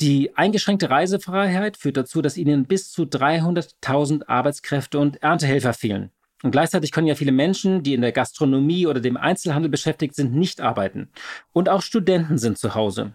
Die 0.00 0.36
eingeschränkte 0.36 0.90
Reisefreiheit 0.90 1.76
führt 1.76 1.96
dazu, 1.96 2.22
dass 2.22 2.38
ihnen 2.38 2.64
bis 2.64 2.90
zu 2.90 3.04
300.000 3.04 4.26
Arbeitskräfte 4.26 4.98
und 4.98 5.22
Erntehelfer 5.22 5.74
fehlen. 5.74 6.10
Und 6.42 6.50
gleichzeitig 6.50 6.90
können 6.90 7.06
ja 7.06 7.14
viele 7.14 7.30
Menschen, 7.30 7.84
die 7.84 7.94
in 7.94 8.00
der 8.00 8.10
Gastronomie 8.10 8.88
oder 8.88 8.98
dem 8.98 9.16
Einzelhandel 9.16 9.70
beschäftigt 9.70 10.16
sind, 10.16 10.34
nicht 10.34 10.60
arbeiten. 10.60 11.08
Und 11.52 11.68
auch 11.68 11.82
Studenten 11.82 12.38
sind 12.38 12.58
zu 12.58 12.74
Hause. 12.74 13.12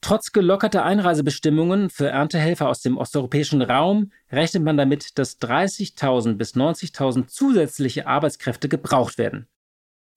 Trotz 0.00 0.30
gelockerter 0.30 0.84
Einreisebestimmungen 0.84 1.90
für 1.90 2.06
Erntehelfer 2.06 2.68
aus 2.68 2.82
dem 2.82 2.98
osteuropäischen 2.98 3.62
Raum 3.62 4.12
rechnet 4.30 4.62
man 4.62 4.76
damit, 4.76 5.18
dass 5.18 5.40
30.000 5.40 6.34
bis 6.34 6.54
90.000 6.54 7.26
zusätzliche 7.26 8.06
Arbeitskräfte 8.06 8.68
gebraucht 8.68 9.18
werden. 9.18 9.48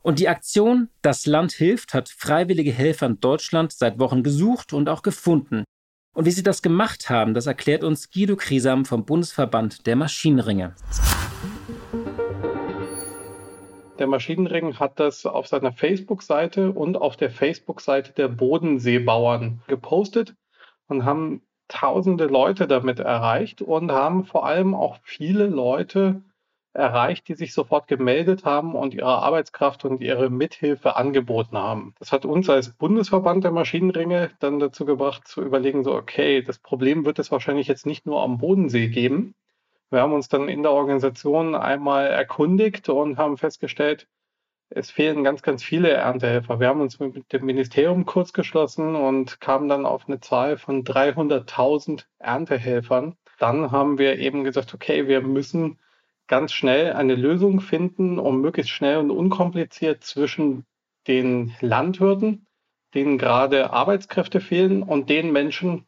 Und 0.02 0.20
die 0.20 0.30
Aktion 0.30 0.90
Das 1.02 1.26
Land 1.26 1.52
hilft 1.52 1.94
hat 1.94 2.08
freiwillige 2.08 2.72
Helfer 2.72 3.06
in 3.06 3.20
Deutschland 3.20 3.74
seit 3.74 4.00
Wochen 4.00 4.24
gesucht 4.24 4.72
und 4.72 4.88
auch 4.88 5.02
gefunden. 5.02 5.66
Und 6.16 6.26
wie 6.26 6.32
sie 6.32 6.44
das 6.44 6.62
gemacht 6.62 7.10
haben, 7.10 7.34
das 7.34 7.48
erklärt 7.48 7.84
uns 7.84 8.10
Guido 8.10 8.38
Krisam 8.38 8.86
vom 8.86 9.06
Bundesverband 9.06 9.86
der 9.86 9.98
Maschinenringe. 9.98 10.74
Der 14.00 14.08
Maschinenring 14.08 14.80
hat 14.80 15.02
das 15.02 15.26
auf 15.26 15.48
seiner 15.48 15.74
Facebook-Seite 15.74 16.72
und 16.72 16.96
auf 16.96 17.18
der 17.18 17.30
Facebook-Seite 17.30 18.14
der 18.14 18.30
Bodenseebauern 18.30 19.62
gepostet 19.68 20.34
und 20.88 21.04
haben 21.04 21.42
tausende 21.68 22.26
Leute 22.26 22.68
damit 22.68 23.00
erreicht 23.00 23.62
und 23.62 23.92
haben 23.92 24.24
vor 24.24 24.46
allem 24.46 24.74
auch 24.74 24.98
viele 25.04 25.48
Leute 25.48 26.22
erreicht, 26.74 27.28
die 27.28 27.36
sich 27.36 27.54
sofort 27.54 27.88
gemeldet 27.88 28.46
haben 28.46 28.76
und 28.76 28.94
ihre 28.94 29.18
Arbeitskraft 29.18 29.86
und 29.86 30.02
ihre 30.02 30.30
Mithilfe 30.30 30.96
angeboten 30.96 31.58
haben. 31.58 31.94
Das 32.00 32.12
hat 32.12 32.26
uns 32.26 32.50
als 32.50 32.74
Bundesverband 32.74 33.44
der 33.44 33.52
Maschinenringe 33.52 34.32
dann 34.40 34.60
dazu 34.60 34.86
gebracht 34.86 35.28
zu 35.28 35.42
überlegen, 35.42 35.84
so 35.84 35.94
okay, 35.96 36.42
das 36.42 36.60
Problem 36.60 37.06
wird 37.06 37.20
es 37.20 37.32
wahrscheinlich 37.32 37.68
jetzt 37.68 37.86
nicht 37.86 38.06
nur 38.06 38.22
am 38.22 38.38
Bodensee 38.38 38.88
geben, 38.88 39.36
wir 39.92 40.02
haben 40.02 40.14
uns 40.14 40.30
dann 40.30 40.50
in 40.50 40.62
der 40.62 40.72
Organisation 40.72 41.56
einmal 41.56 42.06
erkundigt 42.08 42.90
und 42.90 43.18
haben 43.18 43.38
festgestellt, 43.38 44.08
es 44.70 44.92
fehlen 44.92 45.24
ganz, 45.24 45.42
ganz 45.42 45.64
viele 45.64 45.90
Erntehelfer. 45.90 46.60
Wir 46.60 46.68
haben 46.68 46.82
uns 46.82 47.00
mit 47.00 47.34
dem 47.34 47.44
Ministerium 47.44 48.06
kurz 48.06 48.32
geschlossen 48.32 48.96
und 48.96 49.42
kamen 49.42 49.68
dann 49.68 49.88
auf 49.88 50.08
eine 50.08 50.20
Zahl 50.20 50.60
von 50.60 50.84
300.000 50.84 52.06
Erntehelfern. 52.20 53.16
Dann 53.40 53.72
haben 53.72 53.98
wir 53.98 54.20
eben 54.20 54.44
gesagt, 54.44 54.76
okay, 54.76 55.08
wir 55.08 55.22
müssen 55.22 55.80
ganz 56.30 56.54
schnell 56.54 56.94
eine 56.94 57.16
Lösung 57.16 57.60
finden, 57.60 58.18
um 58.18 58.40
möglichst 58.40 58.72
schnell 58.72 58.98
und 58.98 59.12
unkompliziert 59.12 60.06
zwischen 60.06 60.64
den 61.08 61.54
Landwirten, 61.60 62.46
denen 62.94 63.18
gerade 63.18 63.72
Arbeitskräfte 63.72 64.40
fehlen, 64.40 64.84
und 64.84 65.10
den 65.10 65.34
Menschen, 65.34 65.86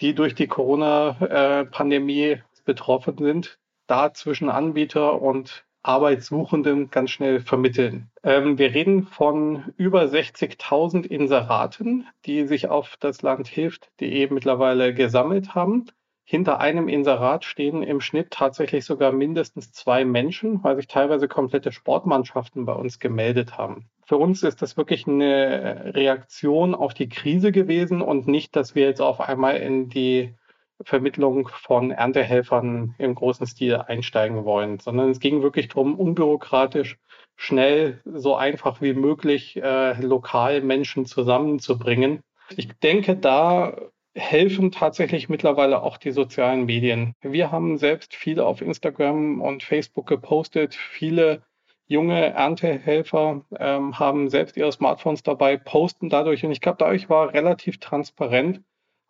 die 0.00 0.14
durch 0.14 0.36
die 0.36 0.46
Corona-Pandemie 0.46 2.42
betroffen 2.64 3.18
sind, 3.18 3.58
da 3.88 4.14
zwischen 4.14 4.48
Anbieter 4.48 5.20
und 5.20 5.64
Arbeitssuchenden 5.82 6.90
ganz 6.90 7.10
schnell 7.10 7.40
vermitteln. 7.40 8.10
Ähm, 8.22 8.58
wir 8.58 8.74
reden 8.74 9.06
von 9.06 9.72
über 9.78 10.02
60.000 10.02 11.06
Inseraten, 11.06 12.06
die 12.26 12.46
sich 12.46 12.68
auf 12.68 12.98
das 13.00 13.22
Land 13.22 13.48
hilft.de 13.48 14.30
mittlerweile 14.30 14.92
gesammelt 14.92 15.54
haben. 15.54 15.86
Hinter 16.30 16.60
einem 16.60 16.86
Inserat 16.86 17.44
stehen 17.44 17.82
im 17.82 18.00
Schnitt 18.00 18.30
tatsächlich 18.30 18.84
sogar 18.84 19.10
mindestens 19.10 19.72
zwei 19.72 20.04
Menschen, 20.04 20.62
weil 20.62 20.76
sich 20.76 20.86
teilweise 20.86 21.26
komplette 21.26 21.72
Sportmannschaften 21.72 22.66
bei 22.66 22.72
uns 22.72 23.00
gemeldet 23.00 23.58
haben. 23.58 23.90
Für 24.06 24.16
uns 24.16 24.44
ist 24.44 24.62
das 24.62 24.76
wirklich 24.76 25.08
eine 25.08 25.92
Reaktion 25.92 26.76
auf 26.76 26.94
die 26.94 27.08
Krise 27.08 27.50
gewesen 27.50 28.00
und 28.00 28.28
nicht, 28.28 28.54
dass 28.54 28.76
wir 28.76 28.84
jetzt 28.84 29.00
auf 29.00 29.20
einmal 29.20 29.56
in 29.56 29.88
die 29.88 30.36
Vermittlung 30.84 31.48
von 31.48 31.90
Erntehelfern 31.90 32.94
im 32.98 33.16
großen 33.16 33.48
Stil 33.48 33.74
einsteigen 33.74 34.44
wollen, 34.44 34.78
sondern 34.78 35.10
es 35.10 35.18
ging 35.18 35.42
wirklich 35.42 35.66
darum, 35.66 35.96
unbürokratisch 35.96 36.98
schnell 37.34 38.02
so 38.04 38.36
einfach 38.36 38.80
wie 38.80 38.94
möglich 38.94 39.56
äh, 39.56 40.00
lokal 40.00 40.60
Menschen 40.60 41.06
zusammenzubringen. 41.06 42.20
Ich 42.56 42.68
denke, 42.78 43.16
da 43.16 43.76
helfen 44.14 44.72
tatsächlich 44.72 45.28
mittlerweile 45.28 45.82
auch 45.82 45.96
die 45.96 46.10
sozialen 46.10 46.64
Medien. 46.66 47.14
Wir 47.22 47.52
haben 47.52 47.78
selbst 47.78 48.14
viel 48.14 48.40
auf 48.40 48.60
Instagram 48.60 49.40
und 49.40 49.62
Facebook 49.62 50.06
gepostet. 50.06 50.74
Viele 50.74 51.42
junge 51.86 52.26
Erntehelfer 52.26 53.44
ähm, 53.58 53.98
haben 53.98 54.28
selbst 54.28 54.56
ihre 54.56 54.72
Smartphones 54.72 55.22
dabei, 55.22 55.56
posten 55.56 56.08
dadurch. 56.08 56.44
Und 56.44 56.52
ich 56.52 56.60
glaube, 56.60 56.78
dadurch 56.78 57.08
war 57.08 57.32
relativ 57.32 57.78
transparent, 57.78 58.62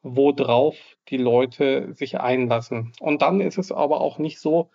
worauf 0.02 0.76
die 1.08 1.18
Leute 1.18 1.92
sich 1.94 2.20
einlassen. 2.20 2.92
Und 3.00 3.22
dann 3.22 3.40
ist 3.40 3.58
es 3.58 3.72
aber 3.72 4.00
auch 4.00 4.18
nicht 4.18 4.38
so, 4.40 4.70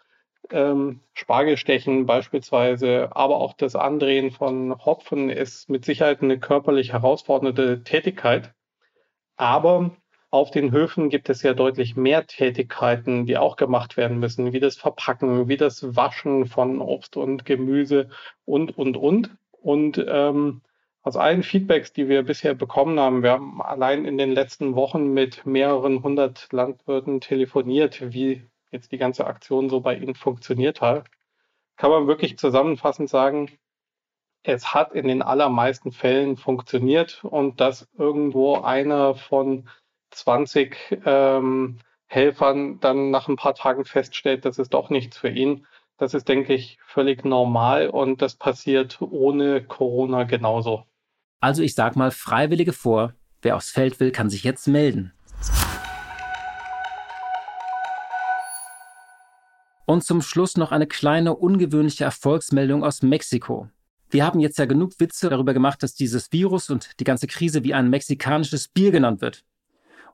ähm, 0.51 1.01
Spargelstechen 1.13 2.05
beispielsweise, 2.05 3.09
aber 3.15 3.37
auch 3.37 3.53
das 3.53 3.75
Andrehen 3.75 4.31
von 4.31 4.75
Hopfen 4.85 5.29
ist 5.29 5.69
mit 5.69 5.85
Sicherheit 5.85 6.21
eine 6.21 6.39
körperlich 6.39 6.93
herausfordernde 6.93 7.83
Tätigkeit. 7.83 8.53
Aber 9.37 9.91
auf 10.29 10.51
den 10.51 10.71
Höfen 10.71 11.09
gibt 11.09 11.29
es 11.29 11.43
ja 11.43 11.53
deutlich 11.53 11.95
mehr 11.95 12.27
Tätigkeiten, 12.27 13.25
die 13.25 13.37
auch 13.37 13.55
gemacht 13.55 13.95
werden 13.97 14.19
müssen, 14.19 14.53
wie 14.53 14.59
das 14.59 14.77
Verpacken, 14.77 15.47
wie 15.47 15.57
das 15.57 15.95
Waschen 15.95 16.45
von 16.45 16.81
Obst 16.81 17.15
und 17.15 17.45
Gemüse 17.45 18.09
und, 18.43 18.77
und, 18.77 18.97
und. 18.97 19.31
Und 19.51 20.03
ähm, 20.07 20.61
aus 21.01 21.15
allen 21.15 21.43
Feedbacks, 21.43 21.93
die 21.93 22.09
wir 22.09 22.23
bisher 22.23 22.53
bekommen 22.53 22.99
haben, 22.99 23.23
wir 23.23 23.31
haben 23.31 23.61
allein 23.61 24.05
in 24.05 24.17
den 24.17 24.31
letzten 24.31 24.75
Wochen 24.75 25.13
mit 25.13 25.45
mehreren 25.45 26.03
hundert 26.03 26.51
Landwirten 26.51 27.21
telefoniert, 27.21 28.11
wie 28.13 28.47
jetzt 28.71 28.91
die 28.91 28.97
ganze 28.97 29.27
Aktion 29.27 29.69
so 29.69 29.79
bei 29.79 29.95
ihnen 29.95 30.15
funktioniert 30.15 30.81
hat, 30.81 31.05
kann 31.77 31.91
man 31.91 32.07
wirklich 32.07 32.37
zusammenfassend 32.37 33.09
sagen, 33.09 33.51
es 34.43 34.73
hat 34.73 34.93
in 34.93 35.07
den 35.07 35.21
allermeisten 35.21 35.91
Fällen 35.91 36.37
funktioniert 36.37 37.23
und 37.23 37.59
dass 37.61 37.87
irgendwo 37.97 38.61
einer 38.61 39.15
von 39.15 39.69
20 40.11 41.01
ähm, 41.05 41.79
Helfern 42.07 42.79
dann 42.79 43.11
nach 43.11 43.27
ein 43.27 43.35
paar 43.35 43.55
Tagen 43.55 43.85
feststellt, 43.85 44.45
das 44.45 44.59
ist 44.59 44.73
doch 44.73 44.89
nichts 44.89 45.17
für 45.17 45.29
ihn. 45.29 45.65
Das 45.97 46.13
ist, 46.13 46.27
denke 46.27 46.53
ich, 46.53 46.77
völlig 46.85 47.23
normal 47.23 47.89
und 47.89 48.21
das 48.21 48.35
passiert 48.35 49.01
ohne 49.01 49.63
Corona 49.63 50.23
genauso. 50.23 50.83
Also 51.39 51.63
ich 51.63 51.75
sag 51.75 51.95
mal 51.95 52.11
Freiwillige 52.11 52.73
vor. 52.73 53.13
Wer 53.41 53.55
aufs 53.55 53.69
Feld 53.69 53.99
will, 53.99 54.11
kann 54.11 54.29
sich 54.29 54.43
jetzt 54.43 54.67
melden. 54.67 55.13
Und 59.85 60.03
zum 60.03 60.21
Schluss 60.21 60.57
noch 60.57 60.71
eine 60.71 60.87
kleine 60.87 61.35
ungewöhnliche 61.35 62.05
Erfolgsmeldung 62.05 62.83
aus 62.83 63.03
Mexiko. 63.03 63.69
Wir 64.09 64.25
haben 64.25 64.39
jetzt 64.39 64.57
ja 64.57 64.65
genug 64.65 64.99
Witze 64.99 65.29
darüber 65.29 65.53
gemacht, 65.53 65.83
dass 65.83 65.93
dieses 65.93 66.31
Virus 66.31 66.69
und 66.69 66.99
die 66.99 67.03
ganze 67.03 67.27
Krise 67.27 67.63
wie 67.63 67.73
ein 67.73 67.89
mexikanisches 67.89 68.67
Bier 68.67 68.91
genannt 68.91 69.21
wird. 69.21 69.43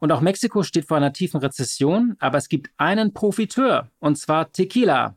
Und 0.01 0.11
auch 0.11 0.21
Mexiko 0.21 0.63
steht 0.63 0.87
vor 0.87 0.97
einer 0.97 1.13
tiefen 1.13 1.39
Rezession, 1.39 2.15
aber 2.17 2.39
es 2.39 2.49
gibt 2.49 2.71
einen 2.77 3.13
Profiteur, 3.13 3.91
und 3.99 4.17
zwar 4.17 4.51
Tequila. 4.51 5.15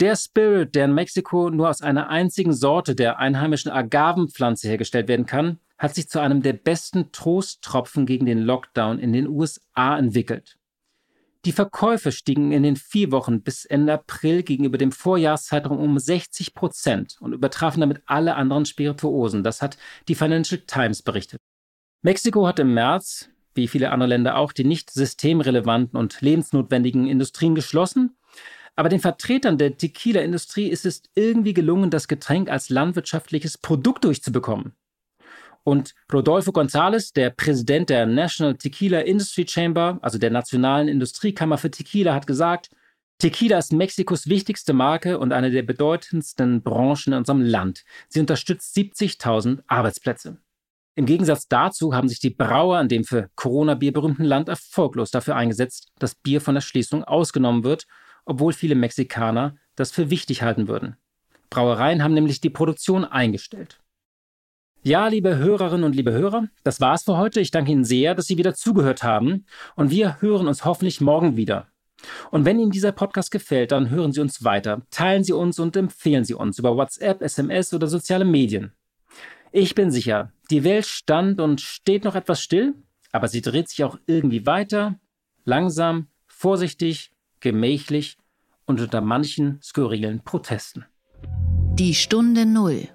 Der 0.00 0.16
Spirit, 0.16 0.74
der 0.74 0.86
in 0.86 0.94
Mexiko 0.94 1.50
nur 1.50 1.70
aus 1.70 1.82
einer 1.82 2.08
einzigen 2.08 2.52
Sorte 2.52 2.96
der 2.96 3.20
einheimischen 3.20 3.70
Agavenpflanze 3.70 4.66
hergestellt 4.66 5.06
werden 5.06 5.24
kann, 5.24 5.60
hat 5.78 5.94
sich 5.94 6.08
zu 6.08 6.18
einem 6.18 6.42
der 6.42 6.54
besten 6.54 7.12
Trosttropfen 7.12 8.06
gegen 8.06 8.26
den 8.26 8.40
Lockdown 8.40 8.98
in 8.98 9.12
den 9.12 9.28
USA 9.28 9.96
entwickelt. 9.96 10.58
Die 11.44 11.52
Verkäufe 11.52 12.10
stiegen 12.10 12.50
in 12.50 12.64
den 12.64 12.74
vier 12.74 13.12
Wochen 13.12 13.42
bis 13.42 13.64
Ende 13.64 13.92
April 13.92 14.42
gegenüber 14.42 14.78
dem 14.78 14.90
Vorjahreszeitraum 14.90 15.78
um 15.78 15.96
60 15.96 16.54
Prozent 16.54 17.18
und 17.20 17.32
übertrafen 17.32 17.80
damit 17.80 18.02
alle 18.06 18.34
anderen 18.34 18.66
Spirituosen. 18.66 19.44
Das 19.44 19.62
hat 19.62 19.78
die 20.08 20.16
Financial 20.16 20.60
Times 20.66 21.02
berichtet. 21.02 21.38
Mexiko 22.02 22.48
hat 22.48 22.58
im 22.58 22.74
März 22.74 23.30
wie 23.56 23.68
viele 23.68 23.90
andere 23.90 24.08
Länder 24.08 24.36
auch, 24.36 24.52
die 24.52 24.64
nicht 24.64 24.90
systemrelevanten 24.90 25.98
und 25.98 26.20
lebensnotwendigen 26.20 27.06
Industrien 27.06 27.54
geschlossen. 27.54 28.16
Aber 28.76 28.88
den 28.88 29.00
Vertretern 29.00 29.58
der 29.58 29.76
Tequila-Industrie 29.76 30.68
ist 30.68 30.84
es 30.84 31.02
irgendwie 31.14 31.54
gelungen, 31.54 31.90
das 31.90 32.08
Getränk 32.08 32.50
als 32.50 32.68
landwirtschaftliches 32.68 33.58
Produkt 33.58 34.04
durchzubekommen. 34.04 34.74
Und 35.64 35.94
Rodolfo 36.12 36.52
González, 36.52 37.12
der 37.12 37.30
Präsident 37.30 37.90
der 37.90 38.06
National 38.06 38.54
Tequila 38.54 39.00
Industry 39.00 39.46
Chamber, 39.48 39.98
also 40.00 40.16
der 40.16 40.30
Nationalen 40.30 40.86
Industriekammer 40.86 41.58
für 41.58 41.70
Tequila, 41.72 42.14
hat 42.14 42.28
gesagt, 42.28 42.70
Tequila 43.18 43.58
ist 43.58 43.72
Mexikos 43.72 44.28
wichtigste 44.28 44.74
Marke 44.74 45.18
und 45.18 45.32
eine 45.32 45.50
der 45.50 45.62
bedeutendsten 45.62 46.62
Branchen 46.62 47.14
in 47.14 47.18
unserem 47.18 47.40
Land. 47.40 47.84
Sie 48.08 48.20
unterstützt 48.20 48.76
70.000 48.76 49.62
Arbeitsplätze. 49.66 50.36
Im 50.98 51.04
Gegensatz 51.04 51.46
dazu 51.46 51.94
haben 51.94 52.08
sich 52.08 52.20
die 52.20 52.30
Brauer 52.30 52.80
in 52.80 52.88
dem 52.88 53.04
für 53.04 53.28
Corona-Bier 53.36 53.92
berühmten 53.92 54.24
Land 54.24 54.48
erfolglos 54.48 55.10
dafür 55.10 55.36
eingesetzt, 55.36 55.92
dass 55.98 56.14
Bier 56.14 56.40
von 56.40 56.54
der 56.54 56.62
Schließung 56.62 57.04
ausgenommen 57.04 57.64
wird, 57.64 57.86
obwohl 58.24 58.54
viele 58.54 58.74
Mexikaner 58.74 59.56
das 59.74 59.90
für 59.90 60.08
wichtig 60.08 60.40
halten 60.40 60.68
würden. 60.68 60.96
Brauereien 61.50 62.02
haben 62.02 62.14
nämlich 62.14 62.40
die 62.40 62.48
Produktion 62.48 63.04
eingestellt. 63.04 63.78
Ja, 64.82 65.08
liebe 65.08 65.36
Hörerinnen 65.36 65.84
und 65.84 65.94
liebe 65.94 66.12
Hörer, 66.12 66.48
das 66.64 66.80
war's 66.80 67.02
für 67.02 67.18
heute. 67.18 67.40
Ich 67.40 67.50
danke 67.50 67.72
Ihnen 67.72 67.84
sehr, 67.84 68.14
dass 68.14 68.26
Sie 68.26 68.38
wieder 68.38 68.54
zugehört 68.54 69.02
haben 69.02 69.44
und 69.74 69.90
wir 69.90 70.22
hören 70.22 70.48
uns 70.48 70.64
hoffentlich 70.64 71.02
morgen 71.02 71.36
wieder. 71.36 71.66
Und 72.30 72.46
wenn 72.46 72.58
Ihnen 72.58 72.70
dieser 72.70 72.92
Podcast 72.92 73.30
gefällt, 73.30 73.72
dann 73.72 73.90
hören 73.90 74.12
Sie 74.12 74.20
uns 74.22 74.44
weiter, 74.44 74.80
teilen 74.90 75.24
Sie 75.24 75.34
uns 75.34 75.58
und 75.58 75.76
empfehlen 75.76 76.24
Sie 76.24 76.34
uns 76.34 76.58
über 76.58 76.74
WhatsApp, 76.74 77.20
SMS 77.20 77.74
oder 77.74 77.86
soziale 77.86 78.24
Medien. 78.24 78.72
Ich 79.58 79.74
bin 79.74 79.90
sicher, 79.90 80.34
die 80.50 80.64
Welt 80.64 80.84
stand 80.84 81.40
und 81.40 81.62
steht 81.62 82.04
noch 82.04 82.14
etwas 82.14 82.42
still, 82.42 82.74
aber 83.10 83.26
sie 83.26 83.40
dreht 83.40 83.70
sich 83.70 83.84
auch 83.84 83.96
irgendwie 84.04 84.44
weiter, 84.44 85.00
langsam, 85.46 86.08
vorsichtig, 86.26 87.10
gemächlich 87.40 88.18
und 88.66 88.82
unter 88.82 89.00
manchen 89.00 89.58
skurrilen 89.62 90.22
Protesten. 90.22 90.84
Die 91.72 91.94
Stunde 91.94 92.44
Null. 92.44 92.88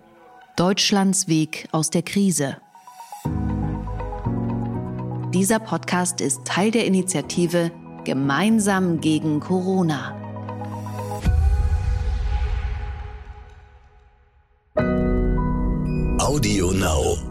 Deutschlands 0.55 1.27
Weg 1.27 1.67
aus 1.71 1.89
der 1.89 2.03
Krise. 2.03 2.57
Dieser 5.33 5.57
Podcast 5.57 6.21
ist 6.21 6.45
Teil 6.45 6.69
der 6.69 6.85
Initiative 6.85 7.71
Gemeinsam 8.05 9.01
gegen 9.01 9.39
Corona. 9.39 10.15
Audio 16.21 16.69
Now. 16.69 17.30